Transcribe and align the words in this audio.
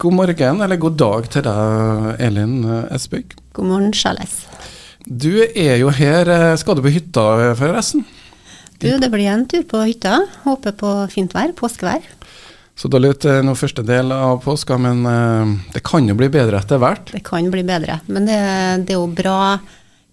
God 0.00 0.14
morgen, 0.16 0.60
eller 0.64 0.78
god 0.80 0.96
dag 1.00 1.26
til 1.32 1.44
deg, 1.44 2.06
Elin 2.24 2.54
Esbygg. 2.94 3.34
God 3.56 3.68
morgen, 3.68 3.92
Charles. 3.92 4.46
Du 5.04 5.42
er 5.42 5.76
jo 5.80 5.90
her. 5.92 6.28
eh, 6.28 6.56
Skal 6.60 6.78
du 6.78 6.82
på 6.84 6.92
hytta, 6.94 7.54
forresten? 7.58 8.06
Du, 8.80 8.88
det 8.96 9.10
blir 9.12 9.28
en 9.28 9.44
tur 9.48 9.62
på 9.68 9.82
hytta. 9.84 10.22
Håper 10.46 10.72
på 10.72 10.92
fint 11.12 11.34
vær, 11.36 11.52
påskevær. 11.52 12.00
Så 12.80 12.88
da 12.88 12.96
litt 13.02 13.26
eh, 13.28 13.42
nå 13.44 13.52
første 13.58 13.84
del 13.84 14.12
av 14.16 14.40
påska, 14.44 14.78
men 14.80 15.04
eh, 15.04 15.52
det 15.74 15.82
kan 15.84 16.08
jo 16.08 16.16
bli 16.16 16.30
bedre 16.32 16.62
etter 16.62 16.80
hvert. 16.80 17.12
Det 17.12 17.20
kan 17.26 17.50
bli 17.52 17.64
bedre. 17.66 18.00
Men 18.08 18.24
det, 18.30 18.40
det 18.88 18.96
er 18.96 19.02
jo 19.02 19.10
bra 19.12 19.58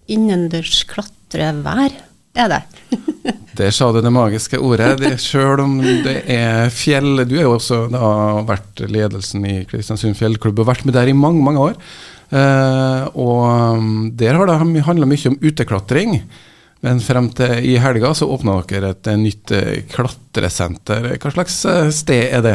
innendørs 0.08 0.82
klatrevær, 0.88 1.96
er 2.38 2.52
det. 2.52 2.62
Der 3.58 3.72
sa 3.74 3.88
du 3.90 3.98
det 4.02 4.12
magiske 4.14 4.58
ordet. 4.62 4.92
Det, 5.00 5.16
selv 5.20 5.64
om 5.64 5.78
det 5.82 6.20
er 6.30 6.68
fjell 6.70 7.24
Du 7.26 7.34
har 7.34 7.48
jo 7.48 7.56
også 7.56 7.80
da 7.90 8.10
vært 8.46 8.84
ledelsen 8.86 9.46
i 9.48 9.56
Kristiansund 9.66 10.14
fjellklubb 10.18 10.62
og 10.62 10.68
vært 10.70 10.86
med 10.86 10.94
der 10.94 11.10
i 11.10 11.16
mange, 11.16 11.42
mange 11.42 11.64
år. 11.70 11.80
Uh, 12.28 13.08
og 13.16 13.80
um, 13.80 13.90
der 14.14 14.36
har 14.36 14.46
det 14.46 14.84
handla 14.86 15.08
mye 15.08 15.32
om 15.32 15.40
uteklatring. 15.42 16.20
Men 16.86 17.00
frem 17.02 17.32
til 17.34 17.64
i 17.66 17.74
helga 17.82 18.12
så 18.14 18.28
åpna 18.30 18.60
dere 18.70 18.92
et 18.94 19.08
eh, 19.10 19.18
nytt 19.18 19.50
eh, 19.50 19.78
klatresenter. 19.90 21.08
Hva 21.18 21.32
slags 21.34 21.56
sted 21.96 22.36
er 22.36 22.44
det? 22.44 22.52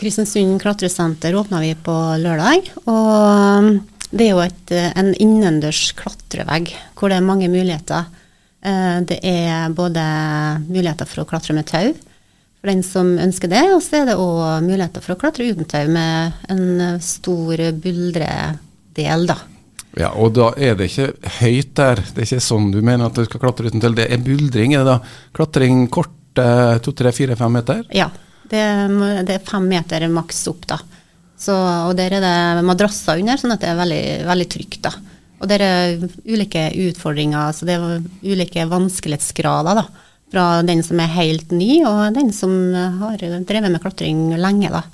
Kristiansund 0.00 0.56
klatresenter 0.62 1.36
åpna 1.36 1.60
vi 1.60 1.74
på 1.76 1.96
lørdag. 2.22 2.70
Og 2.88 3.68
det 4.16 4.30
er 4.30 4.32
jo 4.32 4.40
et, 4.40 4.72
en 4.96 5.12
innendørs 5.12 5.90
klatrevegg 5.98 6.72
hvor 6.96 7.12
det 7.12 7.20
er 7.20 7.28
mange 7.28 7.50
muligheter. 7.52 8.08
Eh, 8.62 9.00
Det 9.08 9.18
er 9.24 9.70
både 9.72 10.02
muligheter 10.68 11.08
for 11.08 11.24
å 11.24 11.28
klatre 11.28 11.54
med 11.56 11.66
tau, 11.66 11.92
for 12.60 12.68
den 12.68 12.82
som 12.84 13.14
ønsker 13.18 13.48
det. 13.48 13.62
Og 13.74 13.80
så 13.82 14.02
er 14.02 14.10
det 14.10 14.18
òg 14.20 14.66
muligheter 14.66 15.00
for 15.04 15.14
å 15.14 15.20
klatre 15.20 15.48
uten 15.48 15.64
tau, 15.68 15.86
med 15.88 16.32
en 16.52 17.00
stor 17.00 17.56
buldredel, 17.80 19.26
da. 19.30 19.38
Ja, 19.98 20.12
og 20.14 20.34
da 20.36 20.52
er 20.56 20.76
det 20.78 20.86
ikke 20.90 21.08
høyt 21.40 21.72
der. 21.74 21.96
Det 22.14 22.22
er 22.22 22.28
ikke 22.28 22.44
sånn 22.46 22.70
du 22.70 22.78
mener 22.80 23.08
at 23.08 23.16
du 23.16 23.24
skal 23.26 23.40
klatre 23.42 23.66
uten 23.72 23.82
tau. 23.82 23.90
Det 23.96 24.06
er 24.06 24.22
buldring, 24.22 24.76
er 24.76 24.84
det 24.84 24.92
da? 24.92 25.00
Klatring 25.34 25.88
kort, 25.90 26.12
eh, 26.38 26.76
to, 26.84 26.92
tre, 26.92 27.10
fire, 27.16 27.34
fem 27.36 27.52
meter? 27.58 27.82
Ja, 27.96 28.10
det, 28.50 28.62
det 29.26 29.34
er 29.40 29.46
fem 29.46 29.66
meter 29.66 30.06
maks 30.12 30.44
opp, 30.52 30.66
da. 30.70 30.78
Så, 31.40 31.54
og 31.56 31.94
der 31.96 32.12
er 32.18 32.20
det 32.20 32.64
madrasser 32.68 33.18
under, 33.22 33.40
sånn 33.40 33.54
at 33.56 33.62
det 33.64 33.70
er 33.72 33.78
veldig, 33.80 34.02
veldig 34.28 34.48
trygt, 34.52 34.82
da. 34.84 34.92
Og 35.40 35.48
det 35.48 35.58
er 35.64 36.06
ulike 36.28 36.66
utfordringer, 36.88 37.52
så 37.56 37.68
det 37.68 37.78
er 37.78 38.00
ulike 38.22 38.66
vanskelighetsgrader, 38.68 39.80
da. 39.80 40.06
Fra 40.30 40.46
den 40.62 40.84
som 40.86 41.00
er 41.02 41.10
helt 41.16 41.50
ny, 41.50 41.80
og 41.88 42.14
den 42.14 42.28
som 42.36 42.52
har 43.00 43.16
drevet 43.18 43.72
med 43.72 43.80
klatring 43.82 44.28
lenge, 44.38 44.70
da. 44.70 44.84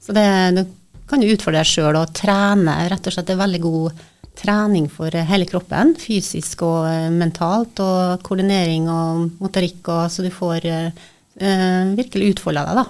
Så 0.00 0.14
det, 0.16 0.28
du 0.56 0.62
kan 1.10 1.24
jo 1.24 1.34
utfordre 1.34 1.60
deg 1.60 1.68
sjøl 1.68 1.98
og 1.98 2.14
trene. 2.16 2.76
Rett 2.88 3.10
og 3.10 3.14
slett 3.14 3.28
det 3.28 3.34
er 3.34 3.42
veldig 3.42 3.60
god 3.64 4.06
trening 4.38 4.86
for 4.92 5.10
hele 5.30 5.46
kroppen, 5.48 5.94
fysisk 5.98 6.62
og 6.66 6.86
eh, 6.90 7.08
mentalt, 7.12 7.80
og 7.82 8.22
koordinering 8.26 8.88
og 8.92 9.42
motorikk, 9.42 9.80
og 9.90 10.12
så 10.12 10.24
du 10.24 10.30
får 10.34 10.68
eh, 10.68 11.06
eh, 11.42 11.94
virkelig 11.98 12.34
utfolda 12.34 12.66
deg, 12.68 12.82
da. 12.82 12.86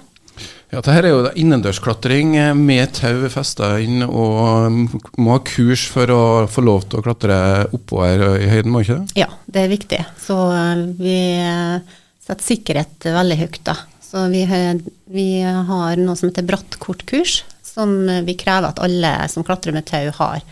Ja, 0.68 0.82
dette 0.82 0.92
er 1.00 1.06
jo 1.08 1.20
innendørs 1.22 1.38
innendørsklatring 1.40 2.34
eh, 2.36 2.50
med 2.52 2.90
tau 2.98 3.22
festa 3.32 3.70
inn, 3.80 4.02
og 4.04 4.66
mm, 4.68 4.82
må 5.16 5.38
ha 5.38 5.40
kurs 5.40 5.86
for 5.88 6.12
å 6.12 6.24
få 6.44 6.64
lov 6.66 6.84
til 6.84 7.00
å 7.00 7.04
klatre 7.06 7.38
oppover 7.72 8.36
i 8.36 8.50
høyden, 8.52 8.74
må 8.74 8.82
ikke 8.84 8.98
det? 8.98 9.22
Ja, 9.22 9.30
det 9.48 9.62
er 9.62 9.72
viktig. 9.72 10.02
Så 10.20 10.36
eh, 10.52 10.82
vi 11.00 11.16
eh, 11.40 11.96
setter 12.20 12.48
sikkerhet 12.50 13.08
veldig 13.16 13.40
høyt, 13.40 13.62
da. 13.64 13.78
Så 14.04 14.26
vi, 14.32 14.44
vi 15.12 15.28
har 15.40 16.00
noe 16.00 16.16
som 16.20 16.28
heter 16.28 16.44
brattkortkurs, 16.48 17.40
som 17.64 17.96
vi 18.24 18.36
krever 18.40 18.68
at 18.68 18.84
alle 18.84 19.12
som 19.32 19.44
klatrer 19.48 19.72
med 19.76 19.88
tau, 19.88 20.12
har. 20.20 20.44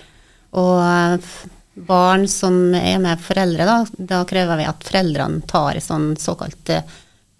Og 0.56 1.31
barn 1.89 2.25
som 2.28 2.72
er 2.77 2.97
med 3.05 3.20
foreldre, 3.20 3.69
da, 3.69 3.78
da 4.17 4.25
krever 4.28 4.61
vi 4.61 4.69
at 4.69 4.84
foreldrene 4.84 5.44
tar 5.49 5.81
sånn 5.84 6.15
såkalt 6.21 6.72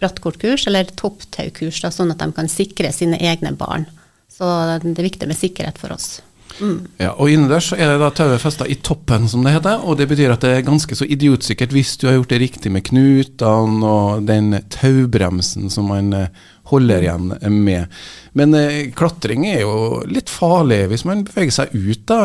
brattkortkurs, 0.01 0.67
eller 0.69 0.89
topptaukurs, 0.99 1.81
sånn 1.81 2.13
at 2.13 2.21
de 2.21 2.31
kan 2.35 2.49
sikre 2.51 2.93
sine 2.93 3.19
egne 3.19 3.53
barn. 3.57 3.87
Så 4.31 4.45
det 4.83 4.93
er 4.93 5.07
viktig 5.09 5.29
med 5.29 5.39
sikkerhet 5.39 5.79
for 5.81 5.95
oss. 5.95 6.17
Ja, 6.97 7.11
og 7.13 7.29
innendørs 7.29 7.69
er 7.75 7.91
det 7.91 7.99
da 8.01 8.09
tauet 8.15 8.41
festa 8.41 8.65
i 8.65 8.77
toppen, 8.81 9.27
som 9.29 9.43
det 9.45 9.53
heter. 9.53 9.83
Og 9.85 9.99
det 9.99 10.07
betyr 10.09 10.33
at 10.33 10.43
det 10.45 10.53
er 10.55 10.65
ganske 10.65 10.97
så 10.97 11.05
idiotsikkert 11.05 11.73
hvis 11.75 11.95
du 12.01 12.07
har 12.09 12.17
gjort 12.17 12.33
det 12.33 12.41
riktig 12.41 12.71
med 12.73 12.85
knutene 12.87 13.85
og 13.85 14.25
den 14.29 14.57
taubremsen 14.73 15.69
som 15.73 15.91
man 15.91 16.09
eh, 16.17 16.31
holder 16.71 17.05
igjen 17.05 17.29
med. 17.53 17.93
Men 18.37 18.57
eh, 18.57 18.89
klatring 18.97 19.45
er 19.49 19.61
jo 19.65 20.01
litt 20.09 20.33
farlig 20.33 20.87
hvis 20.91 21.05
man 21.07 21.25
beveger 21.27 21.59
seg 21.59 21.77
ut, 21.77 22.07
da. 22.09 22.21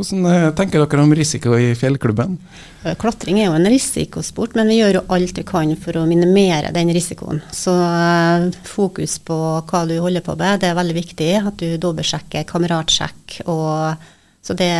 Hvordan 0.00 0.26
eh, 0.26 0.50
tenker 0.56 0.80
dere 0.80 1.02
om 1.02 1.12
risiko 1.14 1.52
i 1.58 1.74
fjellklubben? 1.76 2.38
Eh, 2.84 2.94
Klatring 3.00 3.40
er 3.40 3.50
jo 3.50 3.56
en 3.58 3.68
risikosport, 3.68 4.54
men 4.56 4.70
vi 4.72 4.78
gjør 4.78 5.00
jo 5.00 5.02
alt 5.12 5.36
vi 5.36 5.44
kan 5.44 5.74
for 5.76 5.98
å 6.00 6.06
minimere 6.08 6.72
den 6.72 6.92
risikoen. 6.96 7.42
Så 7.52 7.74
eh, 7.76 8.46
fokus 8.64 9.18
på 9.26 9.36
hva 9.60 9.82
du 9.88 9.98
holder 10.00 10.24
på 10.24 10.38
med, 10.40 10.62
det 10.62 10.70
er 10.70 10.78
veldig 10.78 10.96
viktig. 10.96 11.30
At 11.50 11.60
du 11.60 11.76
dobbeltsjekker, 11.82 12.46
kameratsjekk. 12.48 13.42
Og, 13.52 14.06
så 14.40 14.56
det, 14.56 14.72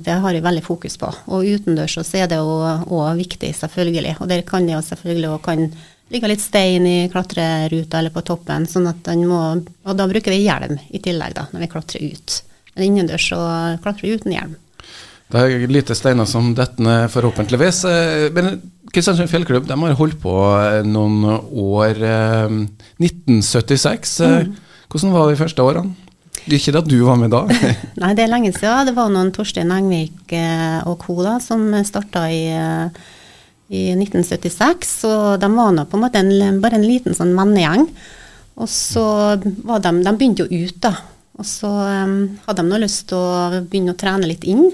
det 0.00 0.20
har 0.24 0.32
vi 0.32 0.44
veldig 0.44 0.64
fokus 0.64 0.96
på. 1.00 1.10
Og 1.28 1.50
utendørs 1.58 1.98
så 2.00 2.22
er 2.22 2.30
det 2.32 2.40
òg 2.40 3.20
viktig, 3.20 3.52
selvfølgelig. 3.58 4.16
Og 4.22 4.30
der 4.32 4.46
kan 4.48 4.64
det 4.64 4.78
jo 4.78 4.86
selvfølgelig 4.86 5.34
òg 5.34 5.68
ligge 6.12 6.28
litt 6.32 6.44
stein 6.44 6.88
i 6.88 6.96
klatreruta 7.12 8.00
eller 8.00 8.12
på 8.12 8.24
toppen, 8.24 8.64
sånn 8.68 8.88
at 8.90 9.04
den 9.06 9.22
må 9.28 9.42
Og 9.52 9.94
da 9.96 10.08
bruker 10.08 10.32
vi 10.32 10.42
hjelm 10.46 10.80
i 10.92 11.00
tillegg, 11.00 11.36
da, 11.36 11.46
når 11.52 11.64
vi 11.66 11.70
klatrer 11.76 12.08
ut. 12.16 12.40
Men 12.72 12.88
innendørs 12.88 13.28
så 13.32 13.40
klatrer 13.84 14.08
vi 14.08 14.16
uten 14.16 14.32
hjelm. 14.32 14.56
Det 15.32 15.40
er 15.40 15.70
lite 15.72 15.96
steiner 15.96 16.28
som 16.28 16.50
detter 16.56 16.84
ned, 16.84 17.08
forhåpentligvis. 17.12 17.84
Eh, 17.88 18.28
Men 18.36 18.60
Kristiansund 18.92 19.30
fjellklubb 19.32 19.66
de 19.66 19.78
har 19.80 19.96
holdt 19.96 20.18
på 20.20 20.34
eh, 20.60 20.82
noen 20.84 21.22
år. 21.48 21.96
eh, 22.04 22.56
1976. 23.00 24.20
mm. 24.20 24.54
Hvordan 24.92 25.14
var 25.14 25.30
de 25.30 25.40
første 25.40 25.64
årene? 25.64 25.94
Ikke 26.52 26.74
at 26.76 26.88
du 26.90 26.98
var 27.06 27.16
med 27.16 27.30
da. 27.32 27.44
Nei, 28.02 28.12
det 28.18 28.24
er 28.24 28.32
lenge 28.32 28.52
siden. 28.52 28.88
Det 28.88 28.96
var 28.96 29.08
noen 29.14 29.30
Torstein 29.32 29.72
Engvik 29.72 30.34
eh, 30.36 30.82
og 30.84 30.98
co. 31.00 31.16
som 31.40 31.64
starta 31.86 32.26
i, 32.28 32.42
eh, 32.50 32.90
i 33.70 33.82
1976. 33.94 34.92
Og 35.08 35.40
de 35.40 35.50
var 35.54 35.72
nå 35.72 35.86
på 35.86 35.96
en 35.96 36.04
måte 36.04 36.20
en, 36.20 36.60
bare 36.60 36.76
en 36.76 36.86
liten 36.86 37.16
sånn 37.16 37.32
vennegjeng. 37.38 37.86
Og 38.60 38.68
så 38.68 39.04
var 39.64 39.80
de 39.80 39.94
De 40.02 40.12
begynte 40.12 40.44
jo 40.44 40.66
ut, 40.66 40.76
da. 40.82 40.92
Og 41.40 41.46
så 41.48 41.70
um, 41.70 42.36
hadde 42.44 42.60
de 42.60 42.68
nå 42.68 42.80
lyst 42.82 43.06
til 43.08 43.16
å 43.16 43.62
begynne 43.64 43.94
å 43.94 43.98
trene 43.98 44.28
litt 44.28 44.44
inn. 44.44 44.66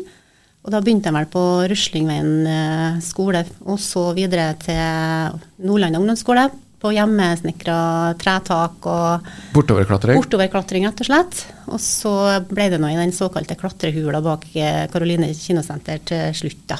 Og 0.69 0.73
da 0.75 0.83
begynte 0.85 1.09
jeg 1.09 1.17
vel 1.17 1.29
på 1.33 1.43
Ruslingveien 1.71 2.33
eh, 2.45 2.97
skole, 3.01 3.41
og 3.65 3.79
så 3.81 4.11
videre 4.13 4.51
til 4.61 5.39
Nordland 5.65 5.97
ungdomsskole. 5.97 6.43
På 6.79 6.93
hjemmesnekra 6.93 7.79
tretak 8.21 8.85
og 8.87 9.31
Bortoverklatring. 9.55 10.21
Bortoverklatring, 10.21 10.85
rett 10.87 11.01
og 11.01 11.09
slett. 11.09 11.41
Og 11.73 11.81
så 11.81 12.13
ble 12.53 12.67
det 12.69 12.79
nå 12.83 12.91
i 12.93 12.99
den 13.01 13.15
såkalte 13.17 13.57
klatrehula 13.59 14.21
bak 14.23 14.45
eh, 14.53 14.85
Karoline 14.93 15.31
kinosenter 15.33 16.05
til 16.05 16.37
slutt, 16.37 16.61
da. 16.69 16.79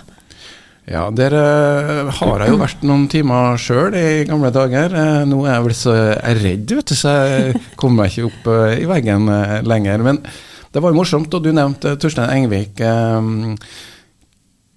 Ja, 0.85 1.07
der 1.09 1.39
eh, 1.41 2.13
har 2.21 2.45
jeg 2.45 2.53
jo 2.53 2.61
vært 2.61 2.85
noen 2.85 3.09
timer 3.09 3.57
sjøl 3.57 3.97
i 3.97 4.29
gamle 4.29 4.53
dager. 4.53 4.93
Nå 5.33 5.41
er 5.47 5.55
jeg 5.55 5.67
vel 5.71 5.79
så 5.81 5.97
redd, 6.43 6.77
vet 6.77 6.93
du, 6.93 7.01
så 7.01 7.17
jeg 7.25 7.65
kommer 7.81 8.05
meg 8.05 8.13
ikke 8.13 8.29
opp 8.29 8.53
i 8.77 8.85
veggen 8.93 9.33
lenger. 9.65 10.05
Men 10.11 10.21
det 10.73 10.83
var 10.83 10.93
jo 10.93 11.01
morsomt, 11.01 11.33
og 11.35 11.45
du 11.45 11.53
nevnte 11.55 11.97
Torstein 12.01 12.33
Engvik. 12.35 12.81
Eh, 12.81 13.59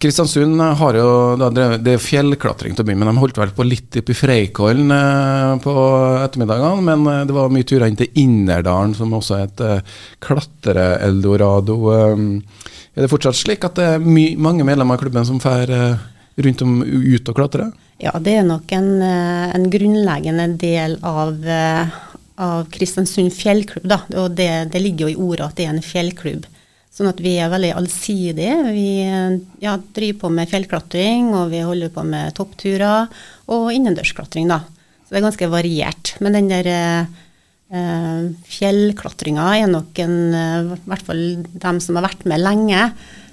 Kristiansund 0.01 0.61
har 0.79 0.97
jo 0.97 1.09
drevet 1.37 1.83
Det 1.85 1.93
er 1.93 2.01
fjellklatring 2.01 2.73
til 2.73 2.83
å 2.83 2.87
begynne 2.87 3.05
med, 3.05 3.13
de 3.13 3.21
holdt 3.21 3.39
vel 3.41 3.51
på 3.53 3.65
litt 3.67 3.99
oppe 4.01 4.13
i 4.13 4.17
Freikollen 4.17 4.93
eh, 4.95 5.51
på 5.61 5.73
ettermiddagene. 6.23 6.85
Men 6.87 7.05
eh, 7.11 7.25
det 7.29 7.35
var 7.35 7.53
mye 7.53 7.67
turer 7.67 7.85
inn 7.89 7.99
til 7.99 8.21
Innerdalen, 8.23 8.95
som 8.97 9.13
også 9.17 9.37
er 9.37 9.45
et 9.45 9.63
eh, 9.67 9.99
klatre-eldorado. 10.25 11.77
Eh, 11.93 12.23
er 12.95 13.05
det 13.05 13.11
fortsatt 13.11 13.37
slik 13.37 13.67
at 13.67 13.77
det 13.77 13.91
er 13.93 14.01
mange 14.41 14.65
medlemmer 14.67 14.97
av 14.97 15.03
klubben 15.03 15.27
som 15.27 15.37
drar 15.41 15.69
rundt 16.41 16.63
om 16.65 16.81
ut 16.81 17.29
og 17.29 17.37
klatrer? 17.37 17.69
Ja, 18.01 18.15
det 18.17 18.33
er 18.39 18.47
nok 18.47 18.71
en, 18.73 18.89
en 19.05 19.67
grunnleggende 19.71 20.47
del 20.59 20.97
av, 21.05 21.37
av 22.41 22.69
Kristiansund 22.71 23.33
fjellklubb, 23.35 23.85
da. 23.87 24.01
Og 24.21 24.35
det, 24.37 24.49
det 24.73 24.81
ligger 24.81 25.07
jo 25.07 25.13
i 25.13 25.21
ordet 25.29 25.47
at 25.47 25.57
det 25.59 25.67
er 25.67 25.75
en 25.75 25.85
fjellklubb. 25.85 26.47
Sånn 26.91 27.07
at 27.07 27.21
vi 27.23 27.37
er 27.39 27.51
veldig 27.51 27.71
allsidige. 27.79 28.55
Vi 28.75 28.87
ja, 29.63 29.77
driver 29.95 30.25
på 30.25 30.31
med 30.35 30.51
fjellklatring, 30.51 31.31
og 31.37 31.53
vi 31.53 31.63
holder 31.63 31.91
på 31.93 32.03
med 32.03 32.35
toppturer 32.35 33.07
og 33.51 33.71
innendørsklatring, 33.71 34.51
da. 34.51 34.59
Så 35.05 35.13
det 35.13 35.21
er 35.21 35.27
ganske 35.29 35.51
variert. 35.51 36.13
Men 36.23 36.35
den 36.35 36.49
der 36.51 36.67
eh, 36.71 38.27
fjellklatringa 38.57 39.47
er 39.61 39.71
nok 39.71 40.03
en 40.03 40.17
eh, 40.35 40.73
I 40.75 40.91
hvert 40.91 41.07
fall 41.07 41.23
dem 41.63 41.79
som 41.83 41.99
har 41.99 42.09
vært 42.09 42.27
med 42.27 42.43
lenge, 42.43 42.83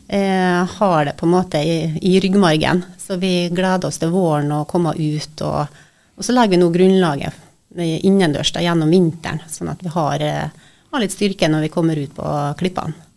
eh, 0.07 0.79
har 0.79 1.11
det 1.11 1.17
på 1.19 1.27
en 1.27 1.35
måte 1.35 1.59
i, 1.59 1.81
i 1.99 2.15
ryggmargen. 2.23 2.85
Så 3.03 3.19
vi 3.19 3.49
gleder 3.51 3.91
oss 3.91 3.99
til 3.99 4.15
våren 4.15 4.55
og 4.55 4.69
komme 4.71 4.95
ut. 4.95 5.43
Og, 5.43 5.83
og 6.15 6.27
så 6.27 6.35
legger 6.35 6.55
vi 6.55 6.63
nå 6.63 6.71
grunnlaget 6.79 7.45
innendørs 7.77 8.55
da, 8.55 8.63
gjennom 8.65 8.91
vinteren, 8.93 9.43
sånn 9.53 9.73
at 9.75 9.83
vi 9.85 9.93
har, 9.93 10.25
har, 10.25 11.03
litt 11.03 11.13
styrke 11.13 11.51
når 11.51 11.67
vi 11.67 11.75
kommer 11.75 12.01
ut 12.01 12.15
på 12.17 12.33
klippene. 12.61 13.09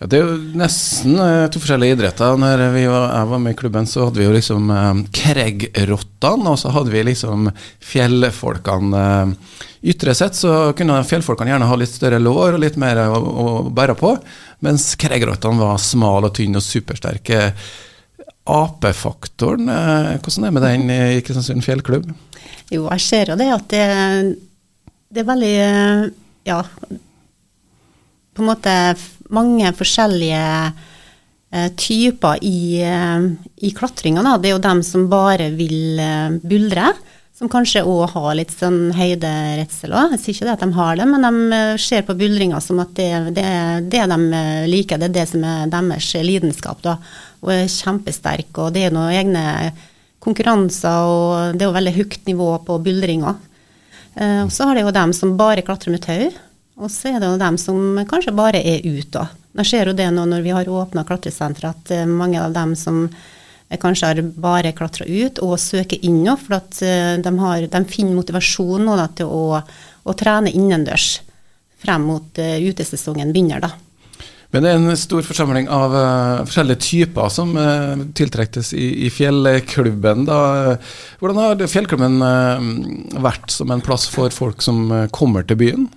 Ja, 0.00 0.08
det 0.10 0.18
er 0.18 0.24
jo 0.26 0.38
nesten 0.58 1.14
eh, 1.22 1.44
to 1.54 1.60
forskjellige 1.62 1.94
idretter. 1.94 2.34
Når 2.40 2.62
var, 2.74 3.04
jeg 3.06 3.28
var 3.30 3.42
med 3.44 3.54
i 3.54 3.58
klubben, 3.58 3.86
så 3.86 4.08
hadde 4.08 4.18
vi 4.20 4.26
jo 4.26 4.34
liksom 4.34 4.72
eh, 4.74 4.90
Kregg-rottene, 5.20 6.50
og 6.50 6.58
så 6.58 6.72
hadde 6.74 6.92
vi 6.92 7.04
liksom 7.06 7.46
fjellfolkene. 7.92 9.04
Eh, 9.04 9.62
ytre 9.94 10.16
sett 10.18 10.36
så 10.36 10.74
kunne 10.76 10.98
fjellfolkene 11.06 11.54
gjerne 11.54 11.70
ha 11.70 11.78
litt 11.78 11.94
større 11.94 12.18
lår 12.18 12.56
og 12.56 12.64
litt 12.64 12.76
mer 12.80 13.04
å, 13.06 13.16
å 13.16 13.48
bære 13.70 13.96
på, 14.00 14.16
mens 14.66 14.90
Kregg-rottene 14.98 15.62
var 15.62 15.80
smale 15.82 16.28
og 16.28 16.36
tynne 16.40 16.58
og 16.58 16.66
supersterke. 16.66 17.52
Apefaktoren, 18.50 19.70
hvordan 20.20 20.44
er 20.44 20.50
det 20.50 20.56
med 20.58 20.66
den 20.66 20.90
i 20.92 21.20
Kristiansund 21.24 21.64
fjellklubb? 21.64 22.10
Jo, 22.72 22.86
jeg 22.88 23.04
ser 23.04 23.32
jo 23.32 23.38
det 23.38 23.50
at 23.52 23.68
det, 23.72 23.86
det 25.12 25.22
er 25.22 25.28
veldig 25.28 25.56
Ja, 26.48 26.58
på 28.34 28.42
en 28.42 28.50
måte 28.50 28.72
mange 29.32 29.70
forskjellige 29.76 30.44
eh, 31.54 31.68
typer 31.78 32.42
i, 32.44 32.82
eh, 32.82 33.26
i 33.64 33.70
klatringa. 33.76 34.24
Det 34.38 34.50
er 34.50 34.56
jo 34.56 34.64
dem 34.64 34.82
som 34.84 35.06
bare 35.10 35.50
vil 35.54 36.00
eh, 36.02 36.40
buldre. 36.42 36.92
Som 37.34 37.50
kanskje 37.50 37.82
òg 37.82 38.12
har 38.12 38.36
litt 38.38 38.52
sånn 38.54 38.92
høyderedsel 38.94 39.94
òg. 39.94 40.12
Jeg 40.14 40.20
sier 40.22 40.36
ikke 40.36 40.46
det 40.46 40.52
at 40.52 40.60
de 40.62 40.76
har 40.76 40.98
det, 41.00 41.06
men 41.10 41.26
de 41.26 41.56
eh, 41.56 41.80
ser 41.82 42.04
på 42.06 42.14
buldringa 42.18 42.60
som 42.62 42.82
at 42.82 42.92
det, 42.98 43.10
det, 43.38 43.48
det 43.90 44.04
de 44.12 44.20
eh, 44.42 44.66
liker, 44.70 45.00
det 45.00 45.10
er 45.10 45.16
det 45.16 45.26
som 45.32 45.46
er 45.48 45.72
deres 45.72 46.12
lidenskap. 46.26 46.84
Da. 46.84 46.98
Og 47.42 47.54
er 47.54 47.66
kjempesterk. 47.70 48.52
Og 48.58 48.74
det 48.76 48.86
er 48.86 48.94
noen 48.94 49.14
egne 49.14 49.44
konkurranser, 50.24 51.08
og 51.08 51.54
det 51.54 51.64
er 51.64 51.70
jo 51.70 51.76
veldig 51.76 51.94
høyt 51.98 52.22
nivå 52.30 52.48
på 52.66 52.78
buldringa. 52.84 53.34
Eh, 54.14 54.42
og 54.44 54.52
så 54.52 54.68
har 54.68 54.78
det 54.78 54.84
jo 54.86 54.94
dem 54.94 55.12
som 55.16 55.36
bare 55.38 55.64
klatrer 55.66 55.94
med 55.94 56.04
tau. 56.04 56.30
Og 56.82 56.90
så 56.90 57.12
er 57.12 57.22
det 57.22 57.30
jo 57.30 57.38
dem 57.38 57.58
som 57.60 58.00
kanskje 58.10 58.34
bare 58.34 58.62
er 58.62 58.82
ute. 58.86 59.28
Jeg 59.60 59.70
ser 59.70 59.90
jo 59.90 59.96
det 59.96 60.08
nå 60.10 60.24
når 60.26 60.42
vi 60.42 60.54
har 60.54 60.70
åpna 60.70 61.04
klatresenter, 61.06 61.70
at 61.70 61.94
eh, 61.94 62.06
mange 62.08 62.40
av 62.42 62.54
dem 62.54 62.74
som 62.78 63.04
eh, 63.06 63.78
kanskje 63.80 64.10
har 64.10 64.22
bare 64.42 64.74
klatra 64.76 65.06
ut 65.06 65.42
og 65.44 65.58
søker 65.62 66.02
inn 66.02 66.22
nå, 66.24 66.36
for 66.40 66.58
at 66.58 66.80
de, 66.80 67.36
har, 67.44 67.68
de 67.70 67.84
finner 67.90 68.18
motivasjon 68.18 68.86
nå 68.86 68.98
da, 68.98 69.08
til 69.20 69.30
å, 69.30 69.60
å, 69.60 70.18
trene 70.18 70.52
innendørs 70.52 71.18
frem 71.84 72.06
mot 72.08 72.38
utesesongen 72.40 73.32
begynner. 73.34 73.60
da. 73.60 73.74
Men 74.54 74.62
det 74.62 74.70
er 74.70 74.78
en 74.78 74.98
stor 74.98 75.24
forsamling 75.26 75.66
av 75.66 75.94
uh, 75.98 76.44
forskjellige 76.46 76.82
typer 76.84 77.30
som 77.34 77.56
uh, 77.58 77.98
tiltrekkes 78.14 78.70
i, 78.78 78.86
i, 79.02 79.10
fjellklubben. 79.10 80.28
Da. 80.28 80.76
Hvordan 81.18 81.40
har 81.42 81.64
fjellklubben 81.72 82.22
uh, 82.22 83.18
vært 83.24 83.50
som 83.50 83.74
en 83.74 83.82
plass 83.82 84.06
for 84.06 84.30
folk 84.30 84.62
som 84.62 84.86
kommer 85.10 85.42
til 85.48 85.58
byen? 85.58 85.88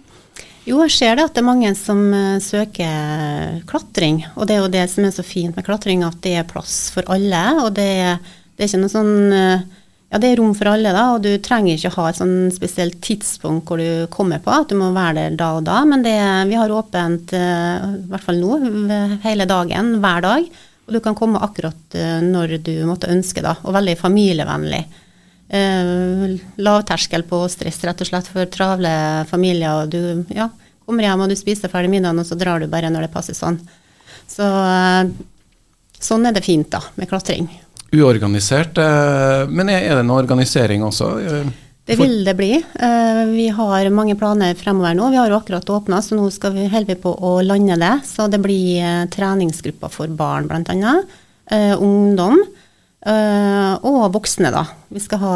Jo, 0.66 0.82
jeg 0.88 0.96
ser 0.96 1.20
det 1.20 1.28
at 1.28 1.38
det 1.38 1.44
er 1.44 1.48
mange 1.48 1.70
som 1.78 2.02
søker 2.44 3.62
klatring. 3.70 4.24
Og 4.34 4.50
det 4.50 4.58
er 4.58 4.66
jo 4.66 4.74
det 4.74 4.88
som 4.92 5.06
er 5.06 5.14
så 5.16 5.24
fint 5.24 5.56
med 5.56 5.64
klatring, 5.64 6.02
at 6.04 6.18
det 6.26 6.34
er 6.42 6.50
plass 6.50 6.90
for 6.92 7.08
alle. 7.14 7.44
Og 7.62 7.70
det, 7.78 7.92
det 8.58 8.66
er 8.66 8.72
ikke 8.72 8.82
noe 8.82 8.92
sånn 8.92 9.14
Ja, 10.08 10.22
det 10.24 10.30
er 10.30 10.38
rom 10.40 10.54
for 10.56 10.70
alle, 10.72 10.94
da. 10.96 11.04
Og 11.16 11.26
du 11.26 11.34
trenger 11.44 11.76
ikke 11.76 11.92
ha 11.98 12.06
et 12.10 12.20
sånn 12.20 12.52
spesielt 12.56 13.02
tidspunkt 13.04 13.68
hvor 13.68 13.82
du 13.82 14.08
kommer 14.14 14.40
på, 14.44 14.54
at 14.54 14.72
du 14.72 14.78
må 14.80 14.94
være 14.96 15.18
der 15.20 15.36
da 15.40 15.50
og 15.58 15.66
da. 15.68 15.82
Men 15.90 16.06
det, 16.06 16.16
vi 16.48 16.56
har 16.60 16.72
åpent, 16.72 17.34
uh, 17.36 17.90
i 17.98 18.08
hvert 18.14 18.24
fall 18.24 18.40
nå, 18.40 18.62
hele 19.26 19.50
dagen, 19.50 19.98
hver 20.04 20.24
dag. 20.24 20.48
Og 20.88 20.96
du 20.96 21.02
kan 21.04 21.18
komme 21.20 21.42
akkurat 21.44 21.98
når 22.24 22.62
du 22.64 22.72
måtte 22.88 23.12
ønske, 23.12 23.44
da. 23.44 23.58
Og 23.68 23.76
veldig 23.76 23.98
familievennlig 24.00 24.86
eh, 25.50 26.40
lavterskel 26.56 27.24
på 27.24 27.42
stress, 27.50 27.84
rett 27.84 28.02
og 28.02 28.10
slett, 28.10 28.30
for 28.32 28.50
travle 28.52 28.92
familier. 29.30 29.88
Du 29.88 30.26
ja, 30.34 30.50
kommer 30.86 31.08
hjem 31.08 31.26
og 31.26 31.32
du 31.32 31.38
spiser 31.40 31.72
ferdig 31.72 31.92
middagen, 31.94 32.20
og 32.22 32.28
så 32.28 32.38
drar 32.40 32.62
du 32.62 32.70
bare 32.72 32.92
når 32.94 33.08
det 33.08 33.14
passer 33.14 33.38
sånn. 33.38 33.60
Så 34.28 34.48
eh, 34.48 35.14
sånn 36.00 36.28
er 36.28 36.36
det 36.36 36.46
fint, 36.46 36.70
da, 36.74 36.84
med 36.96 37.10
klatring. 37.10 37.50
Uorganisert, 37.96 38.78
eh, 38.78 39.48
men 39.48 39.70
er 39.72 39.96
det 39.96 40.04
noe 40.04 40.20
organisering 40.20 40.84
også? 40.84 41.08
Det 41.88 41.96
vil 41.96 42.18
det 42.28 42.34
bli. 42.36 42.52
Eh, 42.60 43.22
vi 43.32 43.48
har 43.56 43.88
mange 43.96 44.18
planer 44.20 44.58
fremover 44.60 44.98
nå. 44.98 45.08
Vi 45.14 45.20
har 45.22 45.32
jo 45.32 45.38
akkurat 45.40 45.70
åpna, 45.72 46.02
så 46.04 46.18
nå 46.18 46.28
skal 46.36 46.52
vi 46.58 46.68
holde 46.68 46.98
på 47.00 47.14
å 47.16 47.38
lande 47.46 47.78
det. 47.80 47.94
Så 48.10 48.28
det 48.28 48.42
blir 48.44 49.08
treningsgrupper 49.14 49.94
for 49.94 50.12
barn, 50.12 50.50
bl.a. 50.52 50.98
Ungdom. 51.80 52.42
Uh, 53.08 53.78
og 53.88 54.10
voksne, 54.12 54.50
da. 54.52 54.66
Vi 54.92 55.00
skal 55.00 55.22
ha 55.22 55.36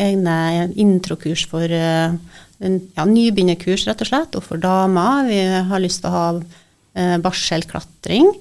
egne 0.00 0.36
introkurs 0.74 1.44
for 1.46 1.70
ja, 1.70 3.04
nybegynnerkurs, 3.06 3.84
rett 3.86 4.02
og 4.02 4.08
slett, 4.10 4.34
og 4.34 4.42
for 4.42 4.58
damer. 4.58 5.28
Vi 5.28 5.38
har 5.70 5.84
lyst 5.84 6.02
til 6.02 6.10
å 6.10 6.16
ha 6.16 7.18
barselklatring. 7.22 8.32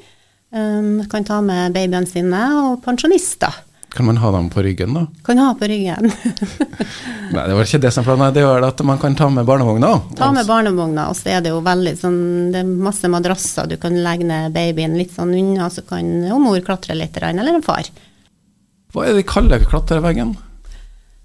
Um, 0.56 1.02
kan 1.12 1.26
ta 1.28 1.42
med 1.44 1.74
babyene 1.76 2.08
sine, 2.08 2.42
og 2.64 2.84
pensjonister. 2.86 3.62
Kan 3.96 4.08
man 4.08 4.18
ha 4.20 4.32
dem 4.32 4.50
på 4.52 4.64
ryggen, 4.64 4.96
da? 4.96 5.06
Kan 5.24 5.40
ha 5.40 5.50
på 5.56 5.68
ryggen. 5.72 6.12
Nei, 7.36 7.44
det 7.48 7.56
var 7.56 7.64
ikke 7.64 7.82
det 7.84 7.92
som 7.96 8.04
planen. 8.08 8.34
Det 8.36 8.44
var 8.44 8.64
at 8.68 8.82
man 8.88 9.00
kan 9.00 9.16
ta 9.16 9.30
med 9.32 9.48
barnevogna. 9.48 9.92
Ta 10.20 10.32
med 10.36 10.48
barnevogna, 10.48 11.10
og 11.12 11.20
så 11.20 11.36
er 11.36 11.44
det 11.46 11.54
jo 11.54 11.62
veldig 11.64 11.94
sånn 12.00 12.18
Det 12.52 12.64
er 12.64 12.74
masse 12.88 13.08
madrasser. 13.12 13.70
Du 13.72 13.78
kan 13.80 13.96
legge 14.04 14.28
ned 14.28 14.56
babyen 14.56 14.98
litt 15.00 15.16
sånn 15.16 15.32
unna, 15.36 15.70
så 15.72 15.84
kan 15.88 16.08
jo 16.28 16.40
mor 16.44 16.60
klatre 16.64 16.96
litt, 16.96 17.20
eller 17.24 17.56
en 17.56 17.64
far. 17.64 17.88
Hva 18.92 19.06
er 19.06 19.14
det 19.14 19.24
de 19.24 19.28
kaller 19.28 19.64
klatreveggen? 19.68 20.36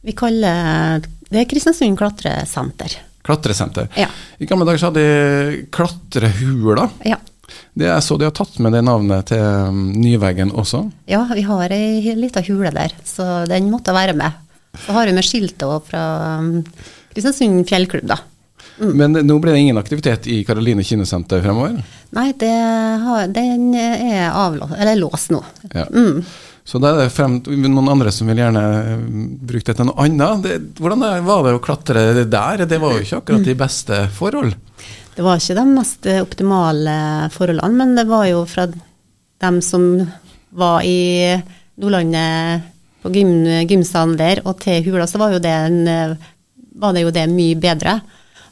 Vi 0.06 0.14
kaller 0.16 1.02
det 1.30 1.44
er 1.44 1.46
Kristiansund 1.46 1.98
klatresenter. 1.98 2.96
Klatresenter. 3.22 3.86
Ja. 3.94 4.08
I 4.42 4.46
gamle 4.50 4.66
dager 4.66 4.80
så 4.82 4.88
hadde 4.90 5.02
de 5.04 5.58
klatrehula. 5.70 6.88
Ja. 7.06 7.20
Det 7.80 7.88
er 7.88 8.00
så 8.04 8.18
de 8.20 8.28
har 8.28 8.34
tatt 8.36 8.58
med 8.60 8.74
det 8.76 8.82
navnet 8.84 9.30
til 9.30 9.40
um, 9.40 9.84
Nyveggen 9.96 10.52
også? 10.52 10.82
Ja, 11.08 11.22
vi 11.32 11.44
har 11.46 11.72
ei 11.72 12.14
lita 12.18 12.42
hule 12.44 12.72
der, 12.74 12.92
så 13.08 13.46
den 13.48 13.70
måtte 13.72 13.94
være 13.96 14.16
med. 14.18 14.36
Så 14.84 14.94
har 14.94 15.08
vi 15.08 15.14
med 15.16 15.26
skiltet 15.26 15.64
òg 15.64 15.88
fra 15.88 16.02
um, 16.42 16.60
Kristiansund 17.14 17.64
fjellklubb, 17.70 18.10
da. 18.10 18.20
Mm. 18.80 18.92
Men 18.96 19.16
nå 19.26 19.38
blir 19.40 19.56
det 19.56 19.64
ingen 19.64 19.80
aktivitet 19.80 20.28
i 20.30 20.42
Karoline 20.44 20.84
kinosenter 20.84 21.42
fremover? 21.44 21.80
Nei, 22.16 22.28
har, 23.04 23.26
den 23.32 23.74
er 23.76 24.30
avlåst, 24.30 24.76
eller 24.76 25.00
låst 25.00 25.32
nå. 25.34 25.42
Ja. 25.72 25.88
Mm. 25.88 26.22
Så 26.64 26.78
da 26.78 26.92
er 26.92 27.06
det 27.06 27.12
frem, 27.14 27.38
noen 27.64 27.88
andre 27.90 28.12
som 28.14 28.28
vil 28.30 28.40
gjerne 28.40 28.62
eh, 28.78 29.04
bruke 29.50 29.72
det 29.72 29.76
til 29.78 29.88
noe 29.88 30.04
annet. 30.04 30.44
Det, 30.44 30.56
hvordan 30.78 31.04
var 31.26 31.46
det 31.46 31.54
å 31.56 31.62
klatre 31.64 32.04
der? 32.28 32.66
Det 32.68 32.78
var 32.80 32.94
jo 32.94 33.04
ikke 33.04 33.22
akkurat 33.22 33.48
de 33.48 33.56
beste 33.58 34.00
forhold? 34.16 34.54
Det 35.16 35.24
var 35.26 35.40
ikke 35.40 35.56
de 35.58 35.64
mest 35.68 36.06
optimale 36.20 36.94
forholdene, 37.34 37.76
men 37.76 37.96
det 37.98 38.06
var 38.08 38.28
jo 38.30 38.44
fra 38.48 38.68
dem 38.70 39.58
som 39.64 39.86
var 40.50 40.84
i 40.86 41.40
Nordlandet 41.80 42.68
på 43.02 43.12
gym, 43.14 43.32
gymsalen 43.68 44.16
der 44.20 44.42
og 44.44 44.58
til 44.60 44.84
Hula, 44.84 45.06
så 45.08 45.20
var, 45.20 45.36
det, 45.40 45.50
en, 45.50 46.16
var 46.80 46.96
det 46.96 47.04
jo 47.06 47.12
det 47.14 47.26
mye 47.32 47.58
bedre. 47.60 47.98